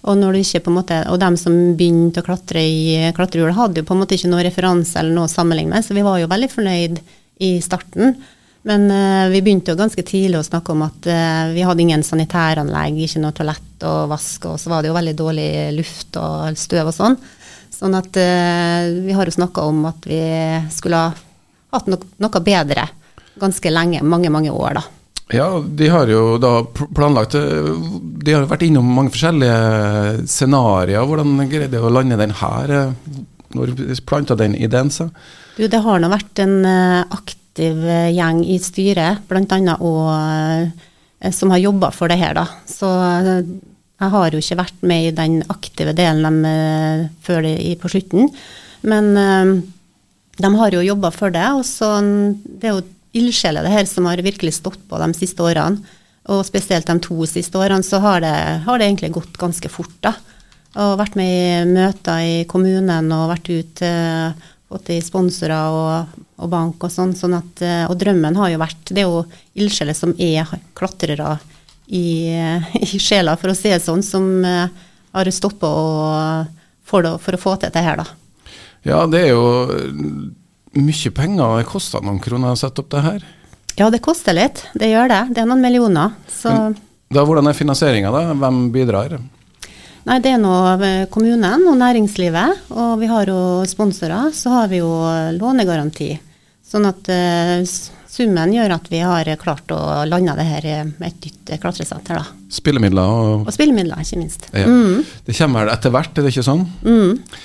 Og, 0.09 0.15
når 0.17 0.39
måte, 0.73 1.03
og 1.11 1.19
dem 1.21 1.37
som 1.37 1.55
begynte 1.77 2.23
å 2.23 2.27
klatre 2.27 2.63
i 2.63 3.13
klatrehjul, 3.17 3.53
hadde 3.53 3.83
jo 3.83 3.89
på 3.89 3.97
en 3.97 4.03
måte 4.05 4.17
ikke 4.17 4.31
noe 4.31 4.45
referanse 4.47 4.99
eller 5.01 5.13
noe 5.13 5.29
å 5.29 5.33
sammenligne 5.33 5.75
med, 5.75 5.85
så 5.85 5.97
vi 5.97 6.07
var 6.07 6.21
jo 6.21 6.31
veldig 6.31 6.51
fornøyd 6.53 7.01
i 7.45 7.51
starten. 7.65 8.15
Men 8.69 8.87
uh, 8.91 9.29
vi 9.33 9.43
begynte 9.43 9.75
jo 9.75 9.79
ganske 9.79 10.05
tidlig 10.07 10.41
å 10.41 10.47
snakke 10.47 10.73
om 10.75 10.87
at 10.87 11.09
uh, 11.11 11.51
vi 11.53 11.67
hadde 11.67 11.85
ingen 11.85 12.05
sanitæranlegg, 12.07 13.03
ikke 13.05 13.23
noe 13.23 13.37
toalett 13.37 13.68
og 13.87 14.11
vask, 14.11 14.49
og 14.51 14.59
så 14.61 14.73
var 14.73 14.83
det 14.83 14.91
jo 14.91 14.97
veldig 14.99 15.17
dårlig 15.19 15.49
luft 15.77 16.19
og 16.21 16.59
støv 16.59 16.91
og 16.91 16.97
sånn. 16.97 17.19
Sånn 17.79 17.95
at 17.95 18.17
uh, 18.19 18.89
vi 19.05 19.15
har 19.15 19.29
jo 19.29 19.37
snakka 19.37 19.67
om 19.71 19.85
at 19.91 20.07
vi 20.09 20.23
skulle 20.75 21.03
ha 21.05 21.13
hatt 21.77 21.91
no 21.91 21.99
noe 22.19 22.41
bedre 22.43 22.89
ganske 23.39 23.71
lenge, 23.71 24.03
mange, 24.03 24.31
mange 24.35 24.51
år, 24.51 24.81
da. 24.81 24.85
Ja, 25.29 25.49
de 25.61 25.89
har 25.93 26.09
jo 26.09 26.39
da 26.41 26.63
planlagt 26.97 27.35
De 27.37 28.33
har 28.33 28.47
vært 28.49 28.65
innom 28.65 28.87
mange 28.97 29.13
forskjellige 29.13 30.25
scenarioer. 30.25 31.05
Hvordan 31.05 31.43
greide 31.51 31.75
de 31.75 31.83
å 31.85 31.93
lande 31.93 32.17
den 32.17 32.33
her? 32.39 32.73
Når 33.53 33.75
planta 34.09 34.37
den 34.39 34.57
ideen 34.57 34.91
seg? 34.93 35.13
Du, 35.59 35.67
det 35.69 35.83
har 35.85 36.01
nå 36.01 36.09
vært 36.13 36.41
en 36.41 36.57
eh, 36.69 37.05
aktiv 37.13 37.81
eh, 37.83 38.13
gjeng 38.15 38.45
i 38.47 38.59
styret, 38.63 39.25
bl.a. 39.29 39.77
og 39.77 40.03
eh, 40.15 40.88
som 41.35 41.51
har 41.51 41.63
jobba 41.63 41.91
for 41.95 42.11
det 42.11 42.21
her, 42.21 42.37
da. 42.39 42.45
Så 42.69 42.89
jeg 42.89 44.13
har 44.13 44.35
jo 44.35 44.43
ikke 44.43 44.61
vært 44.61 44.85
med 44.87 45.09
i 45.09 45.15
den 45.17 45.41
aktive 45.51 45.95
delen 45.99 46.43
de, 46.45 46.53
før 47.27 47.43
de, 47.47 47.75
på 47.81 47.91
slutten. 47.91 48.31
Men 48.87 49.11
de 50.39 50.51
har 50.55 50.75
jo 50.77 50.85
jobba 50.87 51.11
for 51.15 51.35
det, 51.35 51.47
og 51.59 51.65
så 51.67 51.97
det 51.99 52.71
er 52.71 52.77
jo 52.77 52.87
ildsjeler 53.19 53.67
det 53.67 53.73
her 53.75 53.89
som 53.91 54.07
har 54.07 54.21
virkelig 54.23 54.59
stått 54.59 54.81
på 54.89 55.01
de 55.03 55.09
siste 55.19 55.43
årene. 55.43 55.97
Og 56.29 56.45
spesielt 56.45 56.87
de 56.87 56.99
to 57.01 57.25
siste 57.27 57.57
årene 57.59 57.87
så 57.87 58.01
har 58.05 58.21
det, 58.23 58.35
har 58.67 58.79
det 58.79 58.87
egentlig 58.87 59.15
gått 59.17 59.39
ganske 59.41 59.71
fort, 59.73 59.97
da. 60.05 60.13
Og 60.79 60.99
vært 61.01 61.17
med 61.17 61.33
i 61.33 61.71
møter 61.73 62.23
i 62.23 62.35
kommunen 62.51 63.09
og 63.17 63.31
vært 63.33 63.49
ute 63.49 63.93
fått 64.69 64.91
i 64.93 64.99
sponsorer 65.05 65.73
og, 65.73 66.19
og, 66.37 66.49
bank 66.53 66.85
og 66.85 66.93
sånn. 66.93 67.15
sånn 67.17 67.37
at, 67.39 67.63
eh, 67.65 67.85
og 67.89 67.97
drømmen 68.01 68.37
har 68.37 68.53
jo 68.53 68.61
vært 68.61 68.93
Det 68.93 69.03
er 69.03 69.09
jo 69.09 69.23
ildsjeler 69.59 69.97
som 69.97 70.13
er 70.21 70.51
klatrere 70.77 71.39
i, 71.87 72.37
i, 72.85 72.99
sjela, 73.01 73.37
for 73.41 73.53
å 73.53 73.57
si 73.57 73.73
det 73.73 73.81
sånn, 73.85 74.05
som 74.05 74.29
uh, 74.45 74.69
har 75.17 75.31
stoppa 75.33 75.71
for, 76.85 77.09
for 77.23 77.37
å 77.37 77.41
få 77.41 77.57
til 77.57 77.71
dette 77.71 77.85
her, 77.85 78.03
da. 78.03 78.07
Ja, 78.87 79.01
det 79.11 79.25
er 79.27 79.33
jo 79.33 79.47
mye 80.79 81.13
penger. 81.17 81.57
Det 81.59 81.69
koster 81.69 82.05
noen 82.05 82.21
kroner 82.23 82.53
å 82.53 82.61
sette 82.61 82.85
opp 82.85 82.93
det 82.93 83.03
her? 83.05 83.25
Ja, 83.79 83.89
det 83.95 84.03
koster 84.05 84.37
litt. 84.37 84.67
Det 84.77 84.91
gjør 84.91 85.11
det. 85.11 85.23
Det 85.33 85.43
er 85.43 85.49
noen 85.49 85.65
millioner. 85.65 86.15
Så 86.33 86.53
da, 87.09 87.25
hvordan 87.25 87.49
er 87.49 87.57
finansieringa, 87.57 88.13
da? 88.13 88.35
Hvem 88.37 88.69
bidrar? 88.75 89.17
Nei, 90.09 90.23
Det 90.25 90.31
er 90.33 90.41
nå 90.41 90.55
kommunen 91.13 91.67
og 91.69 91.77
næringslivet, 91.77 92.71
og 92.73 92.95
vi 93.03 93.11
har 93.11 93.29
jo 93.29 93.41
sponsorer. 93.69 94.31
Så 94.33 94.49
har 94.55 94.71
vi 94.71 94.81
jo 94.81 94.89
lånegaranti. 95.37 96.15
Sånn 96.65 96.89
at 96.89 97.11
uh, 97.13 97.61
summen 98.09 98.55
gjør 98.57 98.79
at 98.79 98.89
vi 98.89 99.03
har 99.05 99.29
klart 99.41 99.69
å 99.73 100.07
lande 100.09 100.33
det 100.39 100.49
her 100.49 100.71
med 100.95 101.11
et 101.11 101.29
nytt 101.29 101.53
klatresenter. 101.61 102.23
da. 102.23 102.41
Spillemidler 102.49 103.05
og 103.05 103.47
Og 103.51 103.53
spillemidler, 103.53 104.01
ikke 104.01 104.23
minst. 104.23 104.49
Ja. 104.57 104.65
Mm. 104.65 105.05
Det 105.29 105.37
kommer 105.37 105.67
vel 105.67 105.77
etter 105.77 105.93
hvert, 105.93 106.17
er 106.17 106.25
det 106.25 106.33
ikke 106.33 106.49
sånn? 106.49 106.65
Mm. 106.89 107.39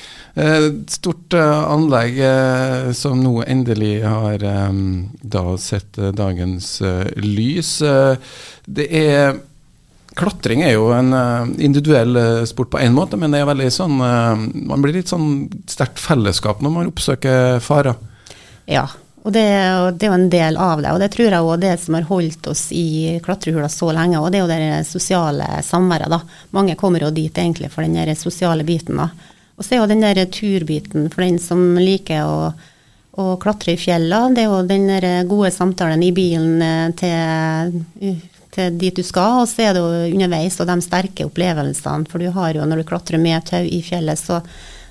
Et 0.43 0.89
stort 0.95 1.35
anlegg 1.37 2.15
som 2.97 3.19
nå 3.21 3.43
endelig 3.43 3.99
har 4.01 4.41
da 4.41 5.43
sett 5.61 5.99
dagens 6.17 6.77
lys. 7.21 7.75
det 8.65 8.87
er 8.89 9.35
Klatring 10.17 10.61
er 10.61 10.75
jo 10.75 10.89
en 10.93 11.13
individuell 11.57 12.45
sport 12.49 12.69
på 12.73 12.81
én 12.83 12.93
måte, 12.93 13.17
men 13.17 13.33
det 13.33 13.39
er 13.41 13.47
veldig 13.49 13.69
sånn 13.73 13.95
Man 13.97 14.83
blir 14.83 14.93
litt 14.93 15.09
sånn 15.09 15.47
sterkt 15.65 15.97
fellesskap 15.97 16.61
når 16.61 16.73
man 16.75 16.91
oppsøker 16.91 17.57
farer. 17.65 17.97
Ja, 18.69 18.85
og 19.23 19.31
det, 19.31 19.43
det, 19.95 20.05
er 20.05 20.09
jo 20.09 20.17
en 20.17 20.31
del 20.31 20.57
av 20.59 20.81
det. 20.83 20.91
Og 20.91 20.99
det 20.99 21.09
tror 21.13 21.29
jeg 21.29 21.39
er 21.39 21.61
det 21.61 21.75
som 21.79 21.95
har 21.95 22.07
holdt 22.09 22.47
oss 22.51 22.65
i 22.75 23.19
klatrehula 23.23 23.69
så 23.71 23.91
lenge. 23.95 24.19
Og 24.19 24.31
det 24.31 24.39
er 24.39 24.43
jo 24.43 24.51
det 24.51 24.89
sosiale 24.89 25.47
samværet, 25.63 26.11
da. 26.11 26.19
Mange 26.55 26.75
kommer 26.79 27.05
jo 27.05 27.13
dit 27.15 27.37
egentlig 27.37 27.71
for 27.71 27.87
den 27.87 27.95
der 27.95 28.11
sosiale 28.19 28.67
biten, 28.67 28.99
da. 28.99 29.09
Og 29.55 29.63
så 29.63 29.75
er 29.75 29.83
jo 29.83 29.87
den 29.93 30.03
der 30.03 30.19
turbiten 30.27 31.07
for 31.13 31.23
den 31.23 31.39
som 31.39 31.77
liker 31.79 32.25
å, 32.27 32.51
å 33.21 33.29
klatre 33.39 33.77
i 33.77 33.79
fjellene, 33.79 34.35
Det 34.35 34.43
er 34.43 34.49
jo 34.49 34.61
den 34.67 35.29
gode 35.29 35.53
samtalen 35.55 36.03
i 36.03 36.11
bilen 36.11 36.93
til 36.99 37.79
til 38.53 38.77
dit 38.79 38.95
du 38.95 39.03
skal, 39.05 39.43
og 39.43 39.49
så 39.49 39.67
er 39.67 39.75
det 39.75 39.81
jo 39.83 40.15
underveis 40.15 40.59
og 40.61 40.69
de 40.69 40.77
sterke 40.85 41.27
opplevelsene. 41.27 42.09
For 42.09 42.21
du 42.21 42.29
har 42.35 42.57
jo, 42.57 42.65
når 42.69 42.81
du 42.81 42.87
klatrer 42.89 43.21
med 43.21 43.45
tau 43.49 43.63
i 43.65 43.81
fjellet, 43.85 44.19
så 44.19 44.41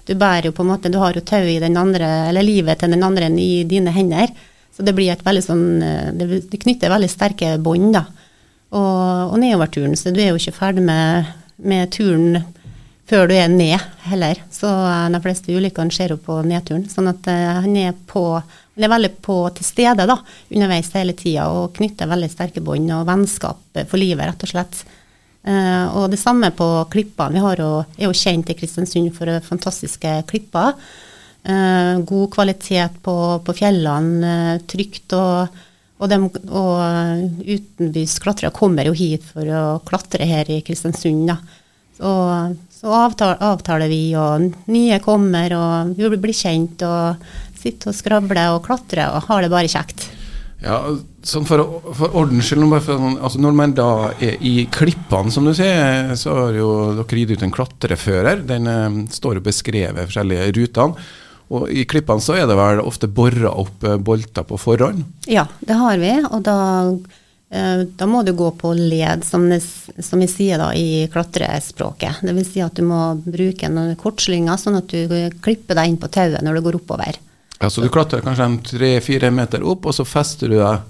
du 0.09 0.16
bærer 0.19 0.49
jo 0.49 0.54
på 0.57 0.64
en 0.64 0.73
måte 0.73 0.90
Du 0.90 0.99
har 0.99 1.14
jo 1.14 1.23
tau 1.23 1.45
i 1.47 1.61
den 1.62 1.76
andre, 1.78 2.09
eller 2.31 2.42
livet 2.42 2.81
til 2.81 2.90
den 2.90 3.04
andre 3.07 3.28
i 3.38 3.62
dine 3.69 3.95
hender. 3.95 4.33
Så 4.75 4.83
det 4.83 4.95
blir 4.97 5.12
et 5.12 5.23
veldig 5.23 5.45
sånn 5.45 5.64
Det 6.19 6.59
knytter 6.64 6.90
veldig 6.90 7.11
sterke 7.12 7.54
bånd, 7.62 7.92
da. 7.95 8.07
Og, 8.73 9.33
og 9.35 9.38
nedoverturen, 9.38 9.95
så 9.97 10.11
du 10.11 10.21
er 10.23 10.33
jo 10.33 10.40
ikke 10.40 10.57
ferdig 10.57 10.83
med, 10.87 11.28
med 11.61 11.90
turen 11.92 12.40
før 13.12 13.28
du 13.28 13.37
er 13.37 13.52
ned 13.52 13.76
heller. 14.09 14.40
Så 14.50 14.71
de 15.12 15.21
fleste 15.23 15.52
ulykkene 15.52 15.92
skjer 15.92 16.16
jo 16.16 16.19
på 16.25 16.40
nedturen. 16.49 16.88
Sånn 16.88 17.12
at 17.12 17.28
han 17.28 17.76
er 17.76 17.92
på 18.09 18.25
han 18.73 18.87
er 18.87 18.88
veldig 18.88 19.11
på 19.21 19.35
til 19.52 19.66
stede 19.69 20.07
da, 20.09 20.14
underveis 20.49 20.88
hele 20.97 21.12
tida 21.12 21.45
og 21.52 21.75
knytter 21.76 22.09
veldig 22.09 22.31
sterke 22.33 22.62
bånd 22.64 22.88
og 22.97 23.04
vennskap 23.04 23.81
for 23.85 24.00
livet, 24.00 24.25
rett 24.31 24.47
og 24.47 24.52
slett. 24.54 24.78
Uh, 25.42 25.90
og 25.99 26.12
det 26.12 26.21
samme 26.23 26.52
på 26.54 26.66
klippene. 26.92 27.40
Vi 27.42 27.59
jo, 27.59 27.71
er 27.83 28.07
jo 28.07 28.14
kjent 28.14 28.52
i 28.52 28.57
Kristiansund 28.57 29.11
for 29.16 29.33
fantastiske 29.45 30.14
klipper. 30.31 30.78
Uh, 31.42 31.99
god 32.07 32.28
kvalitet 32.33 33.00
på, 33.02 33.16
på 33.42 33.57
fjellene, 33.59 34.33
uh, 34.57 34.64
trygt. 34.71 35.16
Og, 35.19 35.62
og, 35.99 36.07
dem, 36.11 36.28
og 36.49 37.42
utenbys 37.42 38.16
klatrere 38.23 38.54
kommer 38.54 38.87
jo 38.87 38.95
hit 38.97 39.26
for 39.35 39.50
å 39.50 39.64
klatre 39.87 40.28
her 40.31 40.49
i 40.49 40.62
Kristiansund. 40.64 41.26
Da. 41.28 41.40
Så, 41.99 42.14
så 42.82 42.90
avtaler, 42.98 43.38
avtaler, 43.46 43.90
vi, 43.90 44.10
og 44.18 44.48
nye 44.72 44.98
kommer, 45.04 45.54
og 45.54 45.94
vi 45.94 46.18
blir 46.18 46.34
kjent. 46.34 46.82
og 46.82 47.22
Sitter 47.62 47.92
og 47.92 47.94
skravler 47.94 48.56
og 48.56 48.64
klatrer 48.64 49.14
og 49.14 49.28
har 49.28 49.44
det 49.44 49.52
bare 49.52 49.70
kjekt. 49.70 50.08
Ja, 50.62 50.78
sånn 51.26 51.46
for, 51.46 51.62
for 51.98 52.14
ordens 52.18 52.46
skyld, 52.50 52.62
altså 52.70 53.40
når 53.42 53.54
man 53.58 53.72
da 53.74 53.88
er 54.22 54.38
i 54.46 54.66
klippene, 54.70 55.30
som 55.34 55.46
du 55.46 55.54
sier, 55.58 56.12
så 56.18 56.36
har 56.36 56.58
jo 56.58 56.68
dere 57.00 57.22
gitt 57.22 57.34
ut 57.34 57.46
en 57.46 57.54
klatrefører. 57.54 58.44
Den 58.46 58.70
eh, 58.70 59.00
står 59.14 59.40
og 59.40 59.46
beskrever 59.46 60.06
forskjellige 60.06 60.50
rutene. 60.58 61.06
Og 61.52 61.66
I 61.68 61.82
klippene 61.86 62.22
så 62.24 62.38
er 62.38 62.46
det 62.48 62.56
vel 62.56 62.82
ofte 62.82 63.10
bora 63.10 63.50
opp 63.62 63.82
eh, 63.86 63.98
bolter 63.98 64.46
på 64.46 64.58
forhånd? 64.58 65.02
Ja, 65.30 65.48
det 65.66 65.78
har 65.78 65.98
vi. 66.02 66.14
Og 66.30 66.46
da, 66.46 66.56
da 67.52 68.06
må 68.09 68.23
du 68.25 68.30
gå 68.32 68.47
på 68.56 68.71
led, 68.73 69.26
som, 69.28 69.42
det, 69.50 69.59
som 70.00 70.23
vi 70.23 70.28
sier 70.30 70.56
da 70.56 70.71
i 70.73 71.04
klatrespråket. 71.12 72.23
Dvs. 72.25 72.49
Si 72.49 72.62
at 72.64 72.78
du 72.78 72.87
må 72.88 73.00
bruke 73.26 73.68
noen 73.68 73.99
kortslynger, 74.00 74.56
sånn 74.56 74.78
at 74.78 74.88
du 74.88 75.12
klipper 75.44 75.76
deg 75.76 75.90
inn 75.90 75.99
på 76.00 76.09
tauet 76.14 76.40
når 76.40 76.56
du 76.56 76.64
går 76.64 76.78
oppover. 76.80 77.18
Ja, 77.62 77.71
Så 77.71 77.85
du 77.85 77.90
klatrer 77.92 78.25
kanskje 78.25 78.49
en 78.49 78.59
tre-fire 78.64 79.30
meter 79.30 79.62
opp, 79.62 79.87
og 79.87 79.94
så 79.94 80.06
fester 80.09 80.50
du 80.50 80.56
deg 80.56 80.88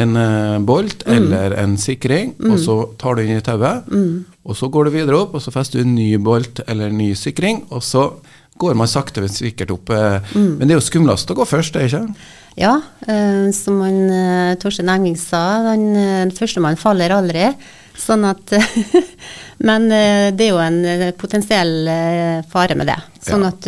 en 0.00 0.16
uh, 0.16 0.58
bolt 0.62 1.02
mm. 1.06 1.12
eller 1.16 1.56
en 1.60 1.74
sikring, 1.78 2.34
mm. 2.38 2.52
og 2.52 2.60
så 2.62 2.76
tar 3.00 3.18
du 3.18 3.24
inn 3.24 3.40
i 3.40 3.44
tauet. 3.44 3.88
Mm. 3.90 4.24
Og 4.46 4.56
så 4.56 4.70
går 4.72 4.86
du 4.86 4.94
videre 4.94 5.18
opp, 5.20 5.34
og 5.34 5.42
så 5.44 5.52
fester 5.52 5.80
du 5.80 5.88
en 5.88 5.96
ny 5.98 6.14
bolt 6.22 6.62
eller 6.66 6.88
en 6.88 7.00
ny 7.02 7.10
sikring, 7.18 7.64
og 7.68 7.82
så 7.84 8.06
går 8.60 8.76
man 8.78 8.88
sakte, 8.88 9.24
men 9.24 9.32
sikkert 9.32 9.74
opp. 9.74 9.92
Uh, 9.92 10.22
men 10.36 10.64
det 10.64 10.72
er 10.72 10.78
jo 10.78 10.86
skumlest 10.86 11.32
å 11.32 11.36
gå 11.36 11.48
først, 11.48 11.74
det 11.74 11.82
er 11.82 11.90
ikke? 11.90 12.30
Ja, 12.58 12.76
uh, 12.80 13.50
som 13.54 13.80
han, 13.84 14.00
Torstein 14.62 14.90
Enging 14.92 15.18
sa, 15.20 15.60
den, 15.70 15.92
den 15.94 16.32
første 16.36 16.62
man 16.64 16.80
faller 16.80 17.14
aldri. 17.14 17.50
Sånn 18.00 18.24
at 18.24 18.54
Men 19.68 19.90
det 19.90 20.46
er 20.46 20.54
jo 20.54 20.60
en 20.62 20.78
potensiell 21.20 21.84
fare 22.48 22.72
med 22.78 22.88
det. 22.88 22.96
Sånn 23.20 23.44
ja. 23.44 23.50
at 23.52 23.66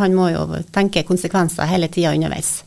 han 0.00 0.16
må 0.16 0.26
jo 0.32 0.42
tenke 0.74 1.04
konsekvenser 1.06 1.70
hele 1.70 1.86
tida 1.92 2.10
underveis. 2.16 2.64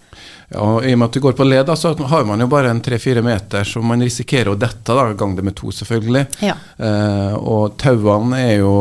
Ja, 0.53 0.61
og 0.61 0.85
I 0.85 0.93
og 0.93 0.99
med 1.01 1.07
at 1.09 1.17
du 1.17 1.21
går 1.23 1.35
på 1.37 1.45
led, 1.47 1.69
så 1.79 1.93
har 2.11 2.25
man 2.29 2.43
jo 2.43 2.47
bare 2.51 2.71
en 2.71 2.81
tre-fire 2.83 3.23
meter, 3.25 3.65
så 3.65 3.81
man 3.81 4.03
risikerer 4.03 4.51
å 4.53 4.59
dette. 4.59 4.93
da, 4.93 5.05
Gang 5.17 5.35
det 5.35 5.45
med 5.45 5.55
to, 5.57 5.71
selvfølgelig. 5.73 6.25
Ja. 6.45 6.55
Eh, 6.77 7.33
og 7.37 7.77
tauene 7.81 8.41
er 8.41 8.57
jo 8.61 8.73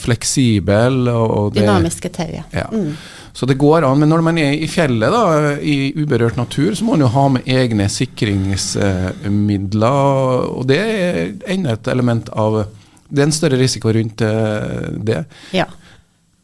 fleksible. 0.00 1.12
Og, 1.12 1.36
Og 1.38 1.54
det, 1.54 1.64
Dynamiske 1.64 2.12
tau, 2.12 2.28
ja. 2.32 2.44
ja. 2.52 2.66
Mm. 2.72 2.92
Så 3.36 3.44
det 3.46 3.60
går 3.60 3.84
an. 3.84 3.98
Men 4.00 4.08
når 4.08 4.22
man 4.24 4.38
er 4.40 4.52
i 4.56 4.66
fjellet, 4.70 5.12
da, 5.12 5.52
i 5.60 5.92
uberørt 5.92 6.36
natur, 6.40 6.74
så 6.74 6.84
må 6.86 6.92
man 6.94 7.04
jo 7.04 7.10
ha 7.12 7.28
med 7.34 7.42
egne 7.52 7.88
sikringsmidler. 7.92 10.46
Og 10.56 10.64
det 10.70 10.78
er 10.80 11.36
enda 11.52 11.72
et 11.76 11.88
element 11.92 12.26
av 12.32 12.64
Det 13.06 13.22
er 13.22 13.28
en 13.28 13.36
større 13.36 13.60
risiko 13.60 13.86
rundt 13.94 14.18
det. 14.18 15.20
Ja. 15.54 15.66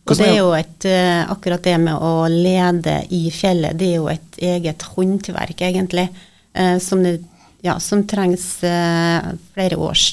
Og 0.03 0.19
det 0.19 0.29
er 0.29 0.39
jo 0.41 0.53
et, 0.57 0.85
eh, 0.85 1.31
akkurat 1.31 1.63
det 1.63 1.77
med 1.79 1.95
å 1.95 2.27
lede 2.27 3.05
i 3.15 3.31
fjellet, 3.31 3.79
det 3.79 3.87
er 3.87 4.01
jo 4.01 4.09
et 4.11 4.39
eget 4.43 4.83
håndverk, 4.95 5.63
egentlig, 5.63 6.09
eh, 6.55 6.79
som, 6.83 7.03
det, 7.03 7.21
ja, 7.63 7.79
som 7.79 8.03
trengs 8.11 8.65
eh, 8.67 9.29
flere 9.55 9.79
års 9.79 10.09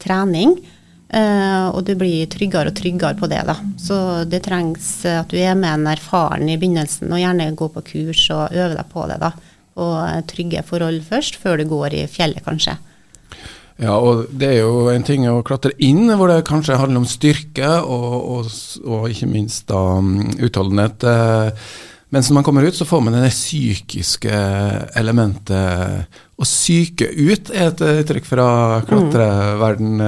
trening. 0.00 0.56
Og 1.12 1.82
du 1.84 1.92
blir 2.00 2.28
tryggere 2.32 2.70
og 2.72 2.76
tryggere 2.78 3.18
på 3.18 3.28
det, 3.28 3.42
da. 3.44 3.58
Så 3.76 3.96
det 4.24 4.44
trengs 4.46 4.86
at 5.08 5.28
du 5.28 5.36
er 5.36 5.56
med 5.58 5.68
en 5.74 5.90
erfaren 5.92 6.48
i 6.48 6.56
begynnelsen, 6.56 7.10
og 7.12 7.20
gjerne 7.20 7.50
gå 7.58 7.68
på 7.74 7.82
kurs 7.90 8.22
og 8.32 8.54
øve 8.56 8.78
deg 8.78 8.88
på 8.94 9.04
det, 9.10 9.18
da. 9.20 9.32
Og 9.82 10.30
trygge 10.30 10.64
forhold 10.64 11.02
først, 11.08 11.36
før 11.42 11.60
du 11.60 11.66
går 11.68 11.98
i 12.00 12.06
fjellet, 12.08 12.44
kanskje. 12.46 12.78
Ja, 13.80 13.96
og 13.96 14.28
det 14.30 14.50
er 14.50 14.58
jo 14.60 14.90
en 14.92 15.04
ting 15.06 15.24
å 15.30 15.40
klatre 15.46 15.72
inn, 15.82 16.04
hvor 16.18 16.30
det 16.30 16.44
kanskje 16.46 16.78
handler 16.78 17.02
om 17.02 17.08
styrke 17.08 17.70
og, 17.80 18.12
og, 18.34 18.52
og 18.84 19.08
ikke 19.10 19.30
minst 19.30 19.66
da 19.72 19.80
mm, 19.98 20.42
utholdenhet. 20.44 21.06
Eh, 21.08 21.70
mens 22.12 22.28
når 22.28 22.38
man 22.38 22.46
kommer 22.46 22.68
ut, 22.68 22.76
så 22.76 22.86
får 22.86 23.02
man 23.02 23.16
det 23.16 23.32
psykiske 23.32 24.42
elementet. 25.00 26.18
Å 26.36 26.46
psyke 26.46 27.08
ut 27.08 27.50
er 27.54 27.70
et 27.70 27.84
uttrykk 28.04 28.28
fra 28.28 28.48
klatreverden. 28.86 30.04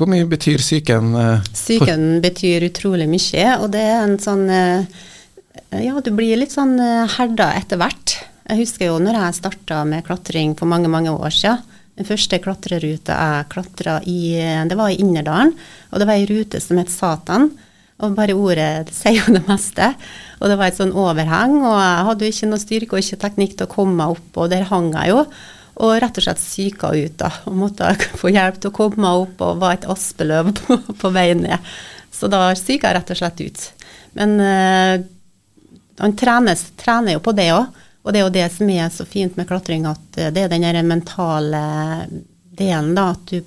Hvor 0.00 0.08
mye 0.08 0.24
betyr 0.24 0.62
psyken? 0.64 1.12
Psyken 1.52 2.04
betyr 2.24 2.64
utrolig 2.70 3.04
mye, 3.10 3.46
og 3.60 3.68
det 3.74 3.82
er 3.84 3.98
en 4.06 4.16
sånn 4.22 4.46
Ja, 4.48 5.92
du 6.00 6.08
blir 6.16 6.40
litt 6.40 6.54
sånn 6.56 6.78
herda 6.80 7.50
etter 7.58 7.76
hvert. 7.82 8.16
Jeg 8.48 8.62
husker 8.62 8.88
jo 8.88 8.96
når 9.02 9.18
jeg 9.18 9.36
starta 9.42 9.82
med 9.84 10.06
klatring 10.06 10.56
for 10.56 10.70
mange, 10.72 10.88
mange 10.88 11.12
år 11.12 11.36
siden 11.36 11.60
den 12.00 12.08
første 12.08 12.38
klatreruta 12.40 13.16
jeg 13.16 13.48
klatra 13.52 13.98
i, 14.08 14.38
det 14.68 14.76
var 14.78 14.92
i 14.92 15.00
Innerdalen. 15.02 15.52
Og 15.92 16.00
det 16.00 16.08
var 16.08 16.16
ei 16.16 16.28
rute 16.30 16.60
som 16.62 16.80
het 16.80 16.92
Satan. 16.92 17.50
Og 18.00 18.14
bare 18.16 18.36
ordet 18.36 18.88
sier 18.96 19.20
jo 19.20 19.36
det 19.36 19.44
meste. 19.48 19.92
Og 20.40 20.48
det 20.48 20.56
var 20.56 20.70
et 20.70 20.80
sånn 20.80 20.96
overheng, 20.96 21.58
og 21.60 21.76
jeg 21.76 22.06
hadde 22.08 22.24
jo 22.24 22.34
ikke 22.34 22.50
noe 22.50 22.62
styrke 22.62 22.96
og 22.96 23.04
ikke 23.04 23.22
teknikk 23.26 23.56
til 23.58 23.68
å 23.68 23.74
komme 23.74 23.98
meg 23.98 24.14
opp, 24.16 24.30
og 24.40 24.52
der 24.52 24.64
hang 24.70 24.94
jeg 24.96 25.12
jo. 25.12 25.24
Og 25.80 25.94
rett 26.02 26.18
og 26.20 26.24
slett 26.26 26.42
psyka 26.42 26.92
ut, 26.94 27.16
da. 27.20 27.30
Og 27.48 27.56
måtte 27.56 27.92
få 28.20 28.32
hjelp 28.32 28.60
til 28.60 28.72
å 28.72 28.76
komme 28.76 29.00
meg 29.04 29.24
opp, 29.24 29.44
og 29.46 29.62
var 29.62 29.78
et 29.78 29.88
aspeløv 29.90 30.52
på, 30.60 30.80
på 31.00 31.12
vei 31.14 31.30
ned. 31.38 31.72
Så 32.14 32.28
da 32.30 32.48
psyka 32.54 32.90
jeg 32.90 32.98
rett 32.98 33.14
og 33.14 33.20
slett 33.20 33.44
ut. 33.44 33.66
Men 34.18 34.34
øh, 34.42 35.04
han 36.00 36.16
trenes, 36.18 36.66
trener 36.80 37.16
jo 37.16 37.24
på 37.24 37.36
det 37.36 37.52
òg. 37.54 37.78
Og 38.00 38.12
det 38.12 38.20
er 38.20 38.24
jo 38.24 38.32
det 38.32 38.46
som 38.54 38.70
er 38.72 38.88
så 38.92 39.04
fint 39.04 39.34
med 39.36 39.48
klatring, 39.48 39.84
at 39.88 40.18
eh, 40.18 40.32
det 40.32 40.46
er 40.48 40.52
den 40.52 40.88
mentale 40.88 41.60
delen, 42.56 42.94
da. 42.96 43.10
At 43.12 43.32
du, 43.32 43.42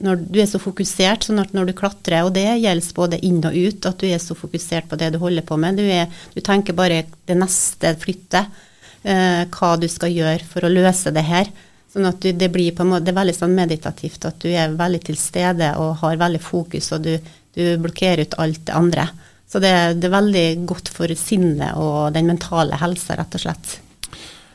når 0.00 0.22
du 0.32 0.38
er 0.40 0.48
så 0.48 0.60
fokusert, 0.62 1.26
sånn 1.26 1.42
at 1.42 1.52
når 1.56 1.70
du 1.70 1.74
klatrer, 1.76 2.24
og 2.24 2.32
det 2.36 2.46
gjelder 2.62 2.96
både 2.96 3.20
inn 3.26 3.42
og 3.44 3.56
ut, 3.56 3.88
at 3.88 4.00
du 4.00 4.08
er 4.08 4.22
så 4.22 4.36
fokusert 4.38 4.88
på 4.88 4.98
det 5.00 5.12
du 5.14 5.20
holder 5.22 5.44
på 5.46 5.58
med. 5.60 5.80
Du, 5.80 5.84
er, 5.84 6.08
du 6.34 6.40
tenker 6.44 6.76
bare 6.76 7.04
det 7.28 7.36
neste 7.38 7.94
flyttet, 8.00 8.62
eh, 9.04 9.44
hva 9.52 9.74
du 9.80 9.86
skal 9.90 10.12
gjøre 10.14 10.48
for 10.48 10.66
å 10.66 10.72
løse 10.72 11.12
det 11.14 11.24
her. 11.28 11.52
Sånn 11.94 12.08
at 12.08 12.18
du, 12.24 12.32
det 12.34 12.50
blir 12.50 12.74
på 12.74 12.82
en 12.82 12.90
måte, 12.90 13.06
det 13.06 13.14
er 13.14 13.20
veldig 13.20 13.36
sånn 13.36 13.54
meditativt, 13.54 14.24
at 14.26 14.40
du 14.42 14.50
er 14.50 14.74
veldig 14.74 15.02
til 15.06 15.18
stede 15.20 15.70
og 15.78 16.00
har 16.00 16.18
veldig 16.18 16.42
fokus, 16.42 16.90
og 16.96 17.06
du, 17.06 17.14
du 17.54 17.62
blokkerer 17.84 18.24
ut 18.24 18.34
alt 18.42 18.64
det 18.66 18.74
andre. 18.74 19.06
Så 19.46 19.60
det, 19.62 19.70
det, 20.00 20.08
er 20.08 20.16
veldig 20.16 20.46
godt 20.66 20.90
for 20.90 21.14
sinnet 21.14 21.78
og 21.78 22.10
den 22.16 22.26
mentale 22.32 22.80
helsa, 22.80 23.14
rett 23.20 23.36
og 23.38 23.44
slett. 23.44 23.78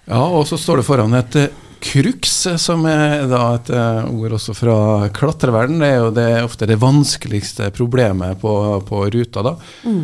Ja, 0.09 0.25
og 0.25 0.43
så 0.49 0.57
står 0.59 0.81
det 0.81 0.87
foran 0.89 1.15
et 1.15 1.37
uh, 1.39 1.47
crux, 1.79 2.33
som 2.59 2.83
er 2.89 3.23
et 3.23 3.71
uh, 3.71 4.09
ord 4.09 4.35
også 4.35 4.55
fra 4.57 4.77
klatreverden. 5.15 5.79
Det 5.79 5.87
er 5.93 6.01
jo 6.01 6.09
det, 6.17 6.29
ofte 6.43 6.67
det 6.67 6.81
vanskeligste 6.81 7.69
problemet 7.71 8.41
på, 8.41 8.53
på 8.89 9.05
ruta, 9.13 9.45
da. 9.45 9.55
Mm. 9.85 10.01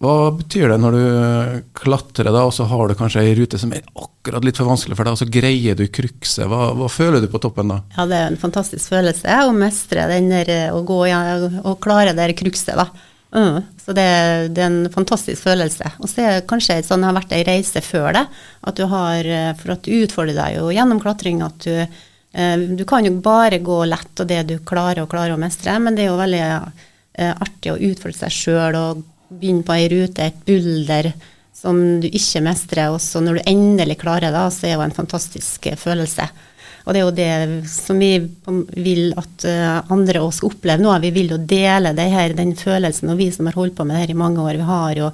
Hva 0.00 0.30
betyr 0.32 0.70
det 0.72 0.78
når 0.80 0.94
du 0.96 1.64
klatrer, 1.76 2.30
da, 2.32 2.46
og 2.48 2.54
så 2.56 2.64
har 2.70 2.88
du 2.88 2.96
kanskje 2.96 3.20
ei 3.20 3.34
rute 3.36 3.58
som 3.60 3.74
er 3.76 3.84
akkurat 3.92 4.46
litt 4.46 4.56
for 4.56 4.70
vanskelig 4.70 4.96
for 4.96 5.04
deg, 5.04 5.12
og 5.12 5.20
så 5.20 5.28
greier 5.28 5.76
du 5.76 5.84
krukset. 5.92 6.46
Hva, 6.48 6.70
hva, 6.78 6.88
føler 6.88 7.20
du 7.20 7.28
på 7.28 7.40
toppen 7.42 7.68
da? 7.68 7.82
Ja, 7.98 8.06
Det 8.08 8.16
er 8.16 8.30
en 8.30 8.40
fantastisk 8.40 8.94
følelse 8.94 9.36
å 9.44 9.52
mestre 9.52 10.06
den 10.08 10.32
der, 10.32 10.72
å 10.72 10.80
gå 10.88 11.02
og 11.04 11.76
klare 11.84 12.16
det 12.16 12.30
krukset, 12.40 12.80
da. 12.80 12.88
Mm, 13.36 13.60
så 13.84 13.92
det, 13.92 14.06
det, 14.56 14.62
er 14.62 14.70
en 14.70 14.88
fantastisk 14.90 15.44
følelse. 15.44 15.92
Og 16.00 16.08
så 16.10 16.24
er 16.24 16.32
det 16.38 16.48
kanskje 16.50 16.80
sånn 16.82 17.04
det 17.04 17.10
har 17.10 17.18
vært 17.20 17.36
ei 17.36 17.44
reise 17.46 17.84
før 17.84 18.16
det, 18.16 18.24
at 18.66 18.80
du 18.80 18.86
har 18.90 19.28
eh, 19.28 19.52
For 19.60 19.76
at 19.76 19.84
du 19.86 20.00
utfordrer 20.00 20.34
deg 20.34 20.56
jo 20.56 20.72
gjennom 20.74 20.98
klatring 21.02 21.44
at 21.46 21.60
du 21.62 21.76
eh, 21.76 22.64
Du 22.74 22.82
kan 22.88 23.06
jo 23.06 23.12
bare 23.22 23.60
gå 23.62 23.84
lett 23.86 24.24
og 24.24 24.32
det 24.32 24.42
du 24.48 24.56
klarer 24.66 25.04
og 25.04 25.12
klarer 25.12 25.36
å 25.36 25.40
mestre, 25.40 25.76
men 25.78 25.94
det 25.94 26.08
er 26.08 26.10
jo 26.10 26.18
veldig 26.18 26.42
eh, 26.48 27.32
artig 27.36 27.76
å 27.76 27.78
utfordre 27.92 28.18
seg 28.24 28.34
sjøl 28.34 28.80
og 28.80 29.06
begynne 29.30 29.66
på 29.66 29.76
ei 29.76 29.88
rute, 29.92 30.26
et 30.26 30.44
bulder 30.46 31.12
som 31.60 31.76
du 32.00 32.06
ikke 32.08 32.42
mestrer, 32.44 32.88
og 32.92 33.00
så 33.04 33.20
når 33.22 33.38
du 33.38 33.48
endelig 33.50 33.98
klarer 34.00 34.32
det, 34.32 34.46
så 34.54 34.66
er 34.66 34.72
det 34.72 34.78
jo 34.78 34.86
en 34.86 34.96
fantastisk 34.96 35.68
følelse. 35.80 36.28
Og 36.86 36.94
det 36.96 37.00
er 37.00 37.04
jo 37.04 37.16
det 37.16 37.68
som 37.68 37.98
vi 38.00 38.14
vil 38.80 39.12
at 39.20 39.44
eh, 39.48 39.92
andre 39.92 40.22
også 40.24 40.40
skal 40.40 40.54
oppleve 40.54 40.82
nå. 40.82 40.94
Vi 41.02 41.12
vil 41.14 41.34
jo 41.34 41.38
dele 41.38 41.92
her, 41.92 42.32
den 42.36 42.54
følelsen. 42.56 43.12
Og 43.12 43.20
vi 43.20 43.28
som 43.34 43.46
har 43.46 43.58
holdt 43.58 43.76
på 43.76 43.84
med 43.84 43.98
det 43.98 44.06
her 44.06 44.14
i 44.14 44.18
mange 44.18 44.40
år, 44.40 44.56
vi 44.56 44.68
har 44.70 45.02
jo 45.02 45.10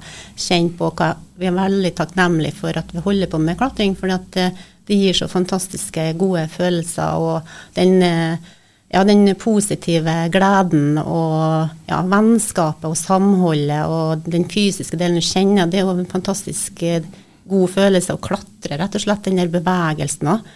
kjent 0.47 0.77
på 0.79 0.91
hva 0.95 1.13
Vi 1.37 1.45
er 1.45 1.53
veldig 1.53 1.91
takknemlige 1.93 2.57
for 2.57 2.77
at 2.79 2.89
vi 2.89 3.03
holder 3.03 3.29
på 3.29 3.37
med 3.37 3.59
klatring, 3.59 3.91
for 3.93 4.09
det, 4.09 4.47
det 4.87 4.95
gir 4.97 5.13
så 5.13 5.27
fantastiske, 5.29 6.13
gode 6.17 6.47
følelser. 6.49 7.19
Og 7.19 7.51
den, 7.75 8.01
eh, 8.01 8.55
ja, 8.93 9.03
den 9.03 9.27
positive 9.39 10.13
gleden 10.31 10.99
og 11.01 11.89
ja, 11.89 12.01
vennskapet 12.07 12.87
og 12.87 12.95
samholdet 12.99 13.83
og 13.91 14.27
den 14.29 14.47
fysiske 14.47 14.99
delen 14.99 15.19
du 15.19 15.25
kjenner, 15.25 15.67
det 15.67 15.81
er 15.81 15.87
jo 15.87 15.95
en 15.97 16.07
fantastisk 16.07 16.83
eh, 16.87 17.03
god 17.47 17.73
følelse 17.73 18.15
å 18.15 18.21
klatre, 18.23 18.79
rett 18.79 18.95
og 18.95 19.03
slett. 19.03 19.25
Den 19.27 19.41
der 19.41 19.51
bevegelsen 19.51 20.31
òg. 20.35 20.55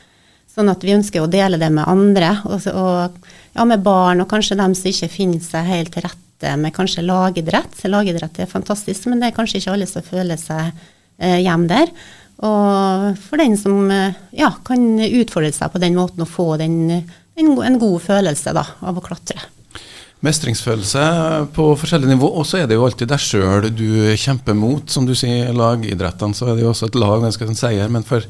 Sånn 0.51 0.67
at 0.67 0.81
vi 0.83 0.95
ønsker 0.97 1.23
å 1.23 1.29
dele 1.31 1.59
det 1.59 1.69
med 1.71 1.87
andre, 1.87 2.33
og, 2.43 2.65
og 2.75 3.29
ja, 3.55 3.63
med 3.67 3.83
barn, 3.85 4.23
og 4.23 4.27
kanskje 4.31 4.59
dem 4.59 4.73
som 4.75 4.89
ikke 4.91 5.11
finner 5.11 5.43
seg 5.43 5.69
helt 5.69 5.93
til 5.95 6.03
rette 6.03 6.55
med 6.59 6.75
kanskje 6.75 7.05
lagidrett. 7.05 7.77
Lagidrett 7.87 8.41
er 8.43 8.51
fantastisk, 8.51 9.07
men 9.07 9.21
det 9.21 9.29
er 9.29 9.37
kanskje 9.37 9.61
ikke 9.61 9.77
alle 9.77 9.87
som 9.87 10.03
føler 10.03 10.39
seg 10.41 10.73
eh, 11.21 11.39
hjemme 11.45 11.71
der. 11.71 11.93
Og 12.43 13.21
for 13.21 13.39
den 13.39 13.55
som 13.59 13.87
eh, 13.93 14.17
ja, 14.35 14.51
kan 14.67 14.83
utfordre 15.05 15.53
seg 15.55 15.71
på 15.71 15.81
den 15.83 15.95
måten 15.95 16.25
og 16.25 16.31
få 16.31 16.49
den, 16.59 17.05
en, 17.41 17.55
en 17.65 17.81
god 17.81 17.97
følelse 18.05 18.53
da, 18.55 18.63
av 18.81 18.97
å 18.97 19.03
klatre. 19.03 19.41
Mestringsfølelse 20.21 21.03
på 21.55 21.65
forskjellig 21.81 22.11
nivå, 22.11 22.27
og 22.37 22.45
så 22.45 22.61
er 22.61 22.67
det 22.69 22.77
jo 22.77 22.85
alltid 22.85 23.09
deg 23.09 23.21
sjøl 23.23 23.69
du 23.73 24.13
kjemper 24.21 24.53
mot. 24.57 24.85
Som 24.93 25.07
du 25.09 25.15
sier, 25.17 25.49
lagidrettene 25.57 26.37
så 26.37 26.51
er 26.51 26.59
det 26.59 26.65
jo 26.65 26.73
også 26.75 26.91
et 26.91 26.97
lag, 27.01 27.25
en 27.25 27.33
skal 27.33 27.55
seier, 27.57 27.89
men 27.89 28.05
for 28.05 28.27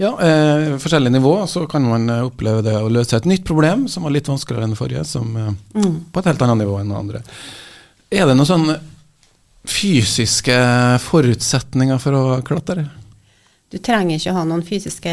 ja, 0.00 0.14
eh, 0.24 0.70
forskjellige 0.80 1.12
nivå 1.18 1.34
så 1.46 1.66
kan 1.68 1.84
man 1.84 2.08
oppleve 2.22 2.64
det 2.64 2.78
å 2.80 2.88
løse 2.88 3.18
et 3.18 3.28
nytt 3.28 3.44
problem 3.44 3.84
som 3.92 4.06
var 4.06 4.14
litt 4.16 4.30
vanskeligere 4.30 4.64
enn 4.64 4.72
det 4.72 4.80
forrige, 4.80 5.04
som 5.04 5.36
eh, 5.36 5.52
mm. 5.76 5.98
på 6.14 6.22
et 6.22 6.30
helt 6.32 6.46
annet 6.46 6.62
nivå 6.64 6.78
enn 6.80 6.94
det 6.94 7.02
andre. 7.02 7.22
Er 8.12 8.28
det 8.28 8.38
noen 8.38 8.48
sånne 8.48 8.78
fysiske 9.68 10.56
forutsetninger 11.04 12.00
for 12.02 12.16
å 12.16 12.24
klatre? 12.46 12.88
Du 13.72 13.78
trenger 13.80 14.18
ikke 14.18 14.34
ha 14.36 14.42
noen 14.44 14.64
fysiske 14.66 15.12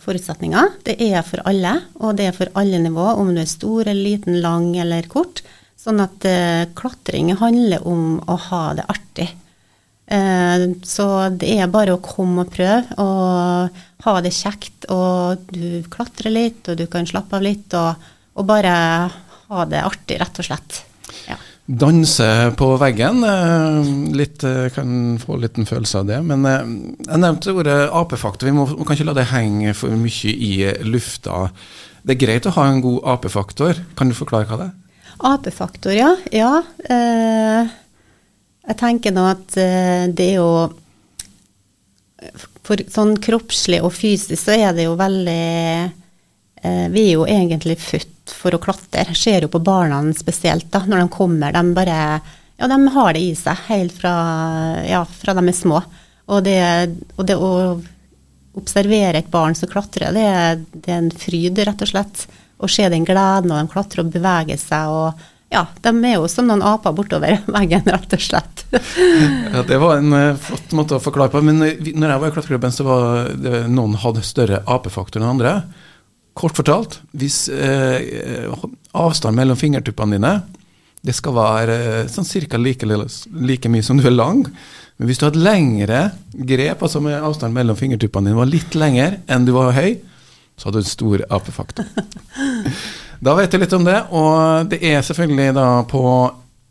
forutsetninger. 0.00 0.78
Det 0.86 0.96
er 1.04 1.20
for 1.26 1.44
alle, 1.48 1.74
og 2.00 2.16
det 2.16 2.30
er 2.30 2.36
for 2.36 2.48
alle 2.56 2.80
nivå, 2.80 3.10
om 3.20 3.34
du 3.34 3.42
er 3.42 3.50
stor 3.50 3.84
eller 3.84 4.00
liten, 4.00 4.40
lang 4.40 4.72
eller 4.80 5.08
kort. 5.12 5.42
Sånn 5.80 6.00
at 6.00 6.24
uh, 6.24 6.64
klatring 6.76 7.34
handler 7.40 7.84
om 7.88 8.18
å 8.24 8.38
ha 8.48 8.64
det 8.78 8.88
artig. 8.88 9.28
Uh, 10.10 10.72
så 10.84 11.28
det 11.36 11.52
er 11.60 11.70
bare 11.72 11.94
å 11.94 12.02
komme 12.04 12.46
og 12.46 12.56
prøve. 12.56 12.96
og 12.96 13.86
ha 14.04 14.20
det 14.24 14.32
kjekt, 14.32 14.88
og 14.88 15.44
du 15.52 15.84
klatrer 15.92 16.32
litt, 16.32 16.64
og 16.68 16.78
du 16.80 16.86
kan 16.90 17.08
slappe 17.08 17.36
av 17.36 17.44
litt, 17.44 17.74
og, 17.76 18.00
og 18.32 18.48
bare 18.48 18.72
ha 19.50 19.66
det 19.68 19.84
artig, 19.84 20.20
rett 20.22 20.40
og 20.40 20.46
slett. 20.46 20.80
Ja. 21.28 21.36
Danse 21.70 22.26
på 22.58 22.68
veggen, 22.80 23.22
eh, 23.24 23.90
litt, 24.16 24.42
eh, 24.44 24.68
kan 24.74 25.18
få 25.22 25.36
en 25.36 25.44
liten 25.44 25.66
følelse 25.68 26.00
av 26.00 26.08
det. 26.08 26.18
Men 26.26 26.46
eh, 26.48 26.72
jeg 27.06 27.22
nevnte 27.22 27.54
ordet 27.54 27.78
apefaktor. 27.94 28.48
Vi 28.50 28.54
må, 28.56 28.66
kanskje 28.88 29.06
la 29.06 29.14
det 29.14 29.28
henge 29.30 29.74
for 29.78 29.94
mye 29.94 30.34
i 30.34 30.52
lufta. 30.82 31.50
Det 32.02 32.16
er 32.16 32.26
greit 32.26 32.48
å 32.48 32.54
ha 32.56 32.66
en 32.70 32.82
god 32.82 33.04
apefaktor. 33.14 33.78
Kan 33.94 34.10
du 34.10 34.18
forklare 34.18 34.50
hva 34.50 34.58
det 34.58 34.68
er? 34.70 34.76
Apefaktor, 35.30 35.94
ja. 35.94 36.14
ja 36.34 36.62
eh, 36.90 37.70
jeg 38.66 38.78
tenker 38.80 39.14
nå 39.14 39.28
at 39.30 39.54
det 39.54 40.26
er 40.26 40.38
jo 40.40 40.50
for 42.70 42.80
sånn 42.92 43.16
kroppslig 43.22 43.80
og 43.82 43.92
fysisk 43.96 44.38
så 44.38 44.54
er 44.54 44.76
det 44.76 44.86
jo 44.86 44.96
veldig 44.98 45.42
eh, 46.62 46.86
Vi 46.92 47.06
er 47.08 47.12
jo 47.16 47.26
egentlig 47.26 47.78
født 47.82 48.19
for 48.34 48.54
å 48.54 48.60
klatre. 48.62 49.06
Ser 49.16 49.46
jo 49.46 49.52
på 49.52 49.62
barna 49.64 50.02
spesielt, 50.16 50.70
da, 50.72 50.84
når 50.86 51.04
de 51.04 51.14
kommer. 51.14 51.54
De 51.56 51.74
bare 51.76 51.96
Ja, 52.60 52.68
de 52.68 52.76
har 52.92 53.14
det 53.16 53.22
i 53.24 53.32
seg 53.34 53.56
helt 53.70 53.94
fra, 53.96 54.12
ja, 54.84 55.04
fra 55.04 55.34
de 55.38 55.46
er 55.48 55.56
små. 55.56 55.80
Og 56.30 56.44
det, 56.44 56.60
og 57.16 57.24
det 57.26 57.36
å 57.40 57.80
observere 58.60 59.22
et 59.22 59.30
barn 59.32 59.56
som 59.56 59.70
klatrer, 59.70 60.12
det, 60.12 60.28
det 60.72 60.92
er 60.92 61.00
en 61.00 61.10
fryd, 61.14 61.58
rett 61.64 61.82
og 61.86 61.90
slett. 61.90 62.26
Å 62.60 62.68
se 62.68 62.88
den 62.92 63.06
gleden 63.08 63.54
og 63.54 63.56
de 63.56 63.72
klatrer 63.72 64.04
og 64.04 64.12
beveger 64.12 64.60
seg. 64.60 64.92
og 64.92 65.28
ja, 65.50 65.64
de 65.82 65.90
er 66.06 66.14
jo 66.14 66.28
som 66.30 66.46
noen 66.46 66.62
aper 66.62 66.94
bortover 66.94 67.40
veggen, 67.56 67.82
rett 67.90 68.14
og 68.14 68.22
slett. 68.22 68.64
ja, 69.54 69.64
Det 69.66 69.78
var 69.82 69.98
en 69.98 70.14
uh, 70.14 70.38
flott 70.38 70.74
måte 70.78 70.96
å 70.96 71.02
forklare 71.02 71.32
på. 71.32 71.42
Men 71.42 71.58
uh, 71.64 71.72
når 71.90 72.12
jeg 72.12 72.22
var 72.22 72.28
i 72.28 72.34
klatreklubben, 72.36 72.74
så 72.74 72.86
var 72.86 73.32
det, 73.34 73.64
noen 73.72 73.98
hadde 73.98 74.22
større 74.26 74.62
apefaktor 74.70 75.22
enn 75.22 75.32
andre. 75.32 75.56
Kort 76.40 76.56
fortalt, 76.56 77.00
hvis 77.20 77.44
eh, 77.52 78.48
avstanden 78.96 79.42
mellom 79.42 79.58
fingertuppene 79.60 80.16
dine 80.16 80.34
det 81.00 81.14
skal 81.16 81.32
være 81.32 81.76
sånn 82.12 82.28
cirka 82.28 82.58
like, 82.60 82.84
like, 82.84 83.68
mye 83.72 83.84
som 83.84 83.96
du 83.96 84.04
er 84.04 84.12
lang. 84.12 84.42
Men 85.00 85.08
hvis 85.08 85.20
du 85.20 85.26
hadde 85.26 85.40
lengre 85.40 86.00
grep, 86.32 86.82
altså 86.84 87.00
med 87.00 87.16
avstanden 87.16 87.56
mellom 87.56 87.78
fingertuppene 87.78 88.28
dine 88.28 88.40
var 88.40 88.50
litt 88.50 88.76
lengre 88.76 89.22
enn 89.32 89.46
du 89.48 89.54
var 89.56 89.72
høy, 89.76 89.94
så 90.60 90.68
hadde 90.68 90.82
du 90.82 90.84
en 90.84 90.92
stor 90.96 91.24
apefaktor. 91.38 91.88
Da 93.20 93.34
vet 93.36 93.52
du 93.52 93.58
litt 93.60 93.74
om 93.76 93.82
det, 93.84 93.98
og 94.16 94.70
det 94.72 94.78
er 94.80 95.02
selvfølgelig 95.04 95.52
da 95.52 95.64
på 95.84 96.02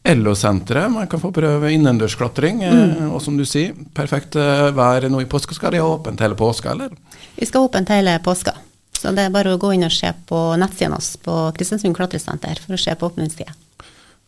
LO-senteret 0.10 0.90
man 0.90 1.06
kan 1.12 1.22
få 1.22 1.30
prøve 1.36 1.70
innendørsklatring. 1.76 2.64
Eh, 2.66 2.74
mm. 2.74 3.12
Og 3.14 3.22
som 3.22 3.36
du 3.38 3.46
sier, 3.46 3.76
perfekt 3.94 4.34
eh, 4.40 4.70
vær 4.74 5.06
nå 5.14 5.22
i 5.22 5.28
påska. 5.30 5.54
Skal 5.54 5.76
de 5.76 5.84
ha 5.84 5.92
åpent 5.92 6.24
hele 6.26 6.34
påska, 6.40 6.74
eller? 6.74 6.96
Vi 7.36 7.46
skal 7.46 7.62
ha 7.62 7.70
åpent 7.70 7.94
hele 7.94 8.18
påska. 8.26 8.56
Så 9.00 9.14
det 9.16 9.26
er 9.26 9.34
bare 9.34 9.56
å 9.56 9.62
gå 9.62 9.72
inn 9.76 9.88
og 9.88 9.96
se 9.96 10.12
på 10.28 10.40
nettsiden 10.60 10.98
oss 10.98 11.14
på 11.24 11.36
Kristiansund 11.56 11.96
klatresenter 11.96 12.60
for 12.60 12.76
å 12.76 12.82
se 12.82 12.96
på 13.00 13.08
åpningstida. 13.08 13.56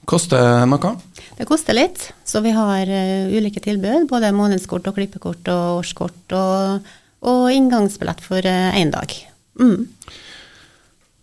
Koster 0.07 0.63
noe? 0.65 0.95
Det 1.37 1.45
koster 1.45 1.77
litt. 1.77 2.07
Så 2.25 2.41
vi 2.41 2.55
har 2.55 2.89
uh, 2.89 3.35
ulike 3.35 3.61
tilbud. 3.61 4.07
Både 4.09 4.31
månedskort 4.33 4.87
og 4.89 4.97
klippekort 4.97 5.51
og 5.53 5.81
årskort. 5.83 6.23
Og, 6.33 6.91
og 7.29 7.43
inngangsbillett 7.53 8.23
for 8.25 8.47
én 8.47 8.89
uh, 8.89 8.95
dag. 8.95 9.13
Mm. 9.61 9.85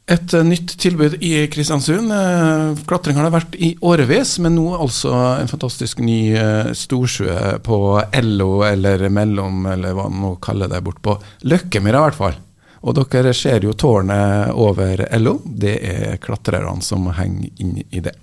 Et 0.09 0.35
eh, 0.35 0.45
nytt 0.47 0.73
tilbud 0.81 1.19
i 1.21 1.33
Kristiansund. 1.53 2.13
Eh, 2.13 2.81
klatring 2.89 3.19
har 3.19 3.29
det 3.29 3.35
vært 3.35 3.57
i 3.61 3.75
årevis, 3.85 4.39
men 4.41 4.57
nå 4.57 4.71
altså 4.79 5.13
en 5.43 5.51
fantastisk 5.51 6.01
ny 6.01 6.33
eh, 6.33 6.71
storsjø 6.77 7.59
på 7.65 7.79
LO 8.23 8.53
eller 8.65 9.05
mellom, 9.13 9.67
eller 9.75 9.97
hva 9.97 10.09
man 10.09 10.23
må 10.25 10.35
kalle 10.41 10.71
det, 10.73 10.81
bort 10.87 11.03
på 11.05 11.19
Løkkemyra 11.45 12.01
i 12.01 12.07
hvert 12.07 12.21
fall. 12.23 12.39
Og 12.87 12.95
dere 12.99 13.35
ser 13.35 13.65
jo 13.67 13.75
tårnet 13.75 14.53
over 14.55 15.03
LO. 15.19 15.39
Det 15.45 15.75
er 15.83 16.21
klatrerne 16.23 16.83
som 16.85 17.09
henger 17.17 17.51
inn 17.63 17.83
i 17.91 18.03
det. 18.05 18.15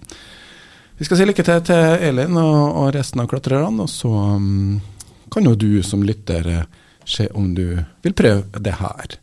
Vi 0.95 1.05
skal 1.05 1.19
si 1.19 1.27
lykke 1.27 1.43
til 1.43 1.63
til 1.67 2.07
Elin 2.07 2.37
og, 2.39 2.93
resten 2.95 3.19
av 3.19 3.27
klatrerne, 3.27 3.83
og 3.83 3.91
så 3.91 4.07
um, 4.07 4.79
kan 5.31 5.43
jo 5.43 5.55
du 5.59 5.83
som 5.83 6.05
lytter 6.07 6.63
se 7.05 7.27
om 7.35 7.51
du 7.55 7.81
vil 8.01 8.15
prøve 8.15 8.63
det 8.63 8.77
her. 8.79 9.17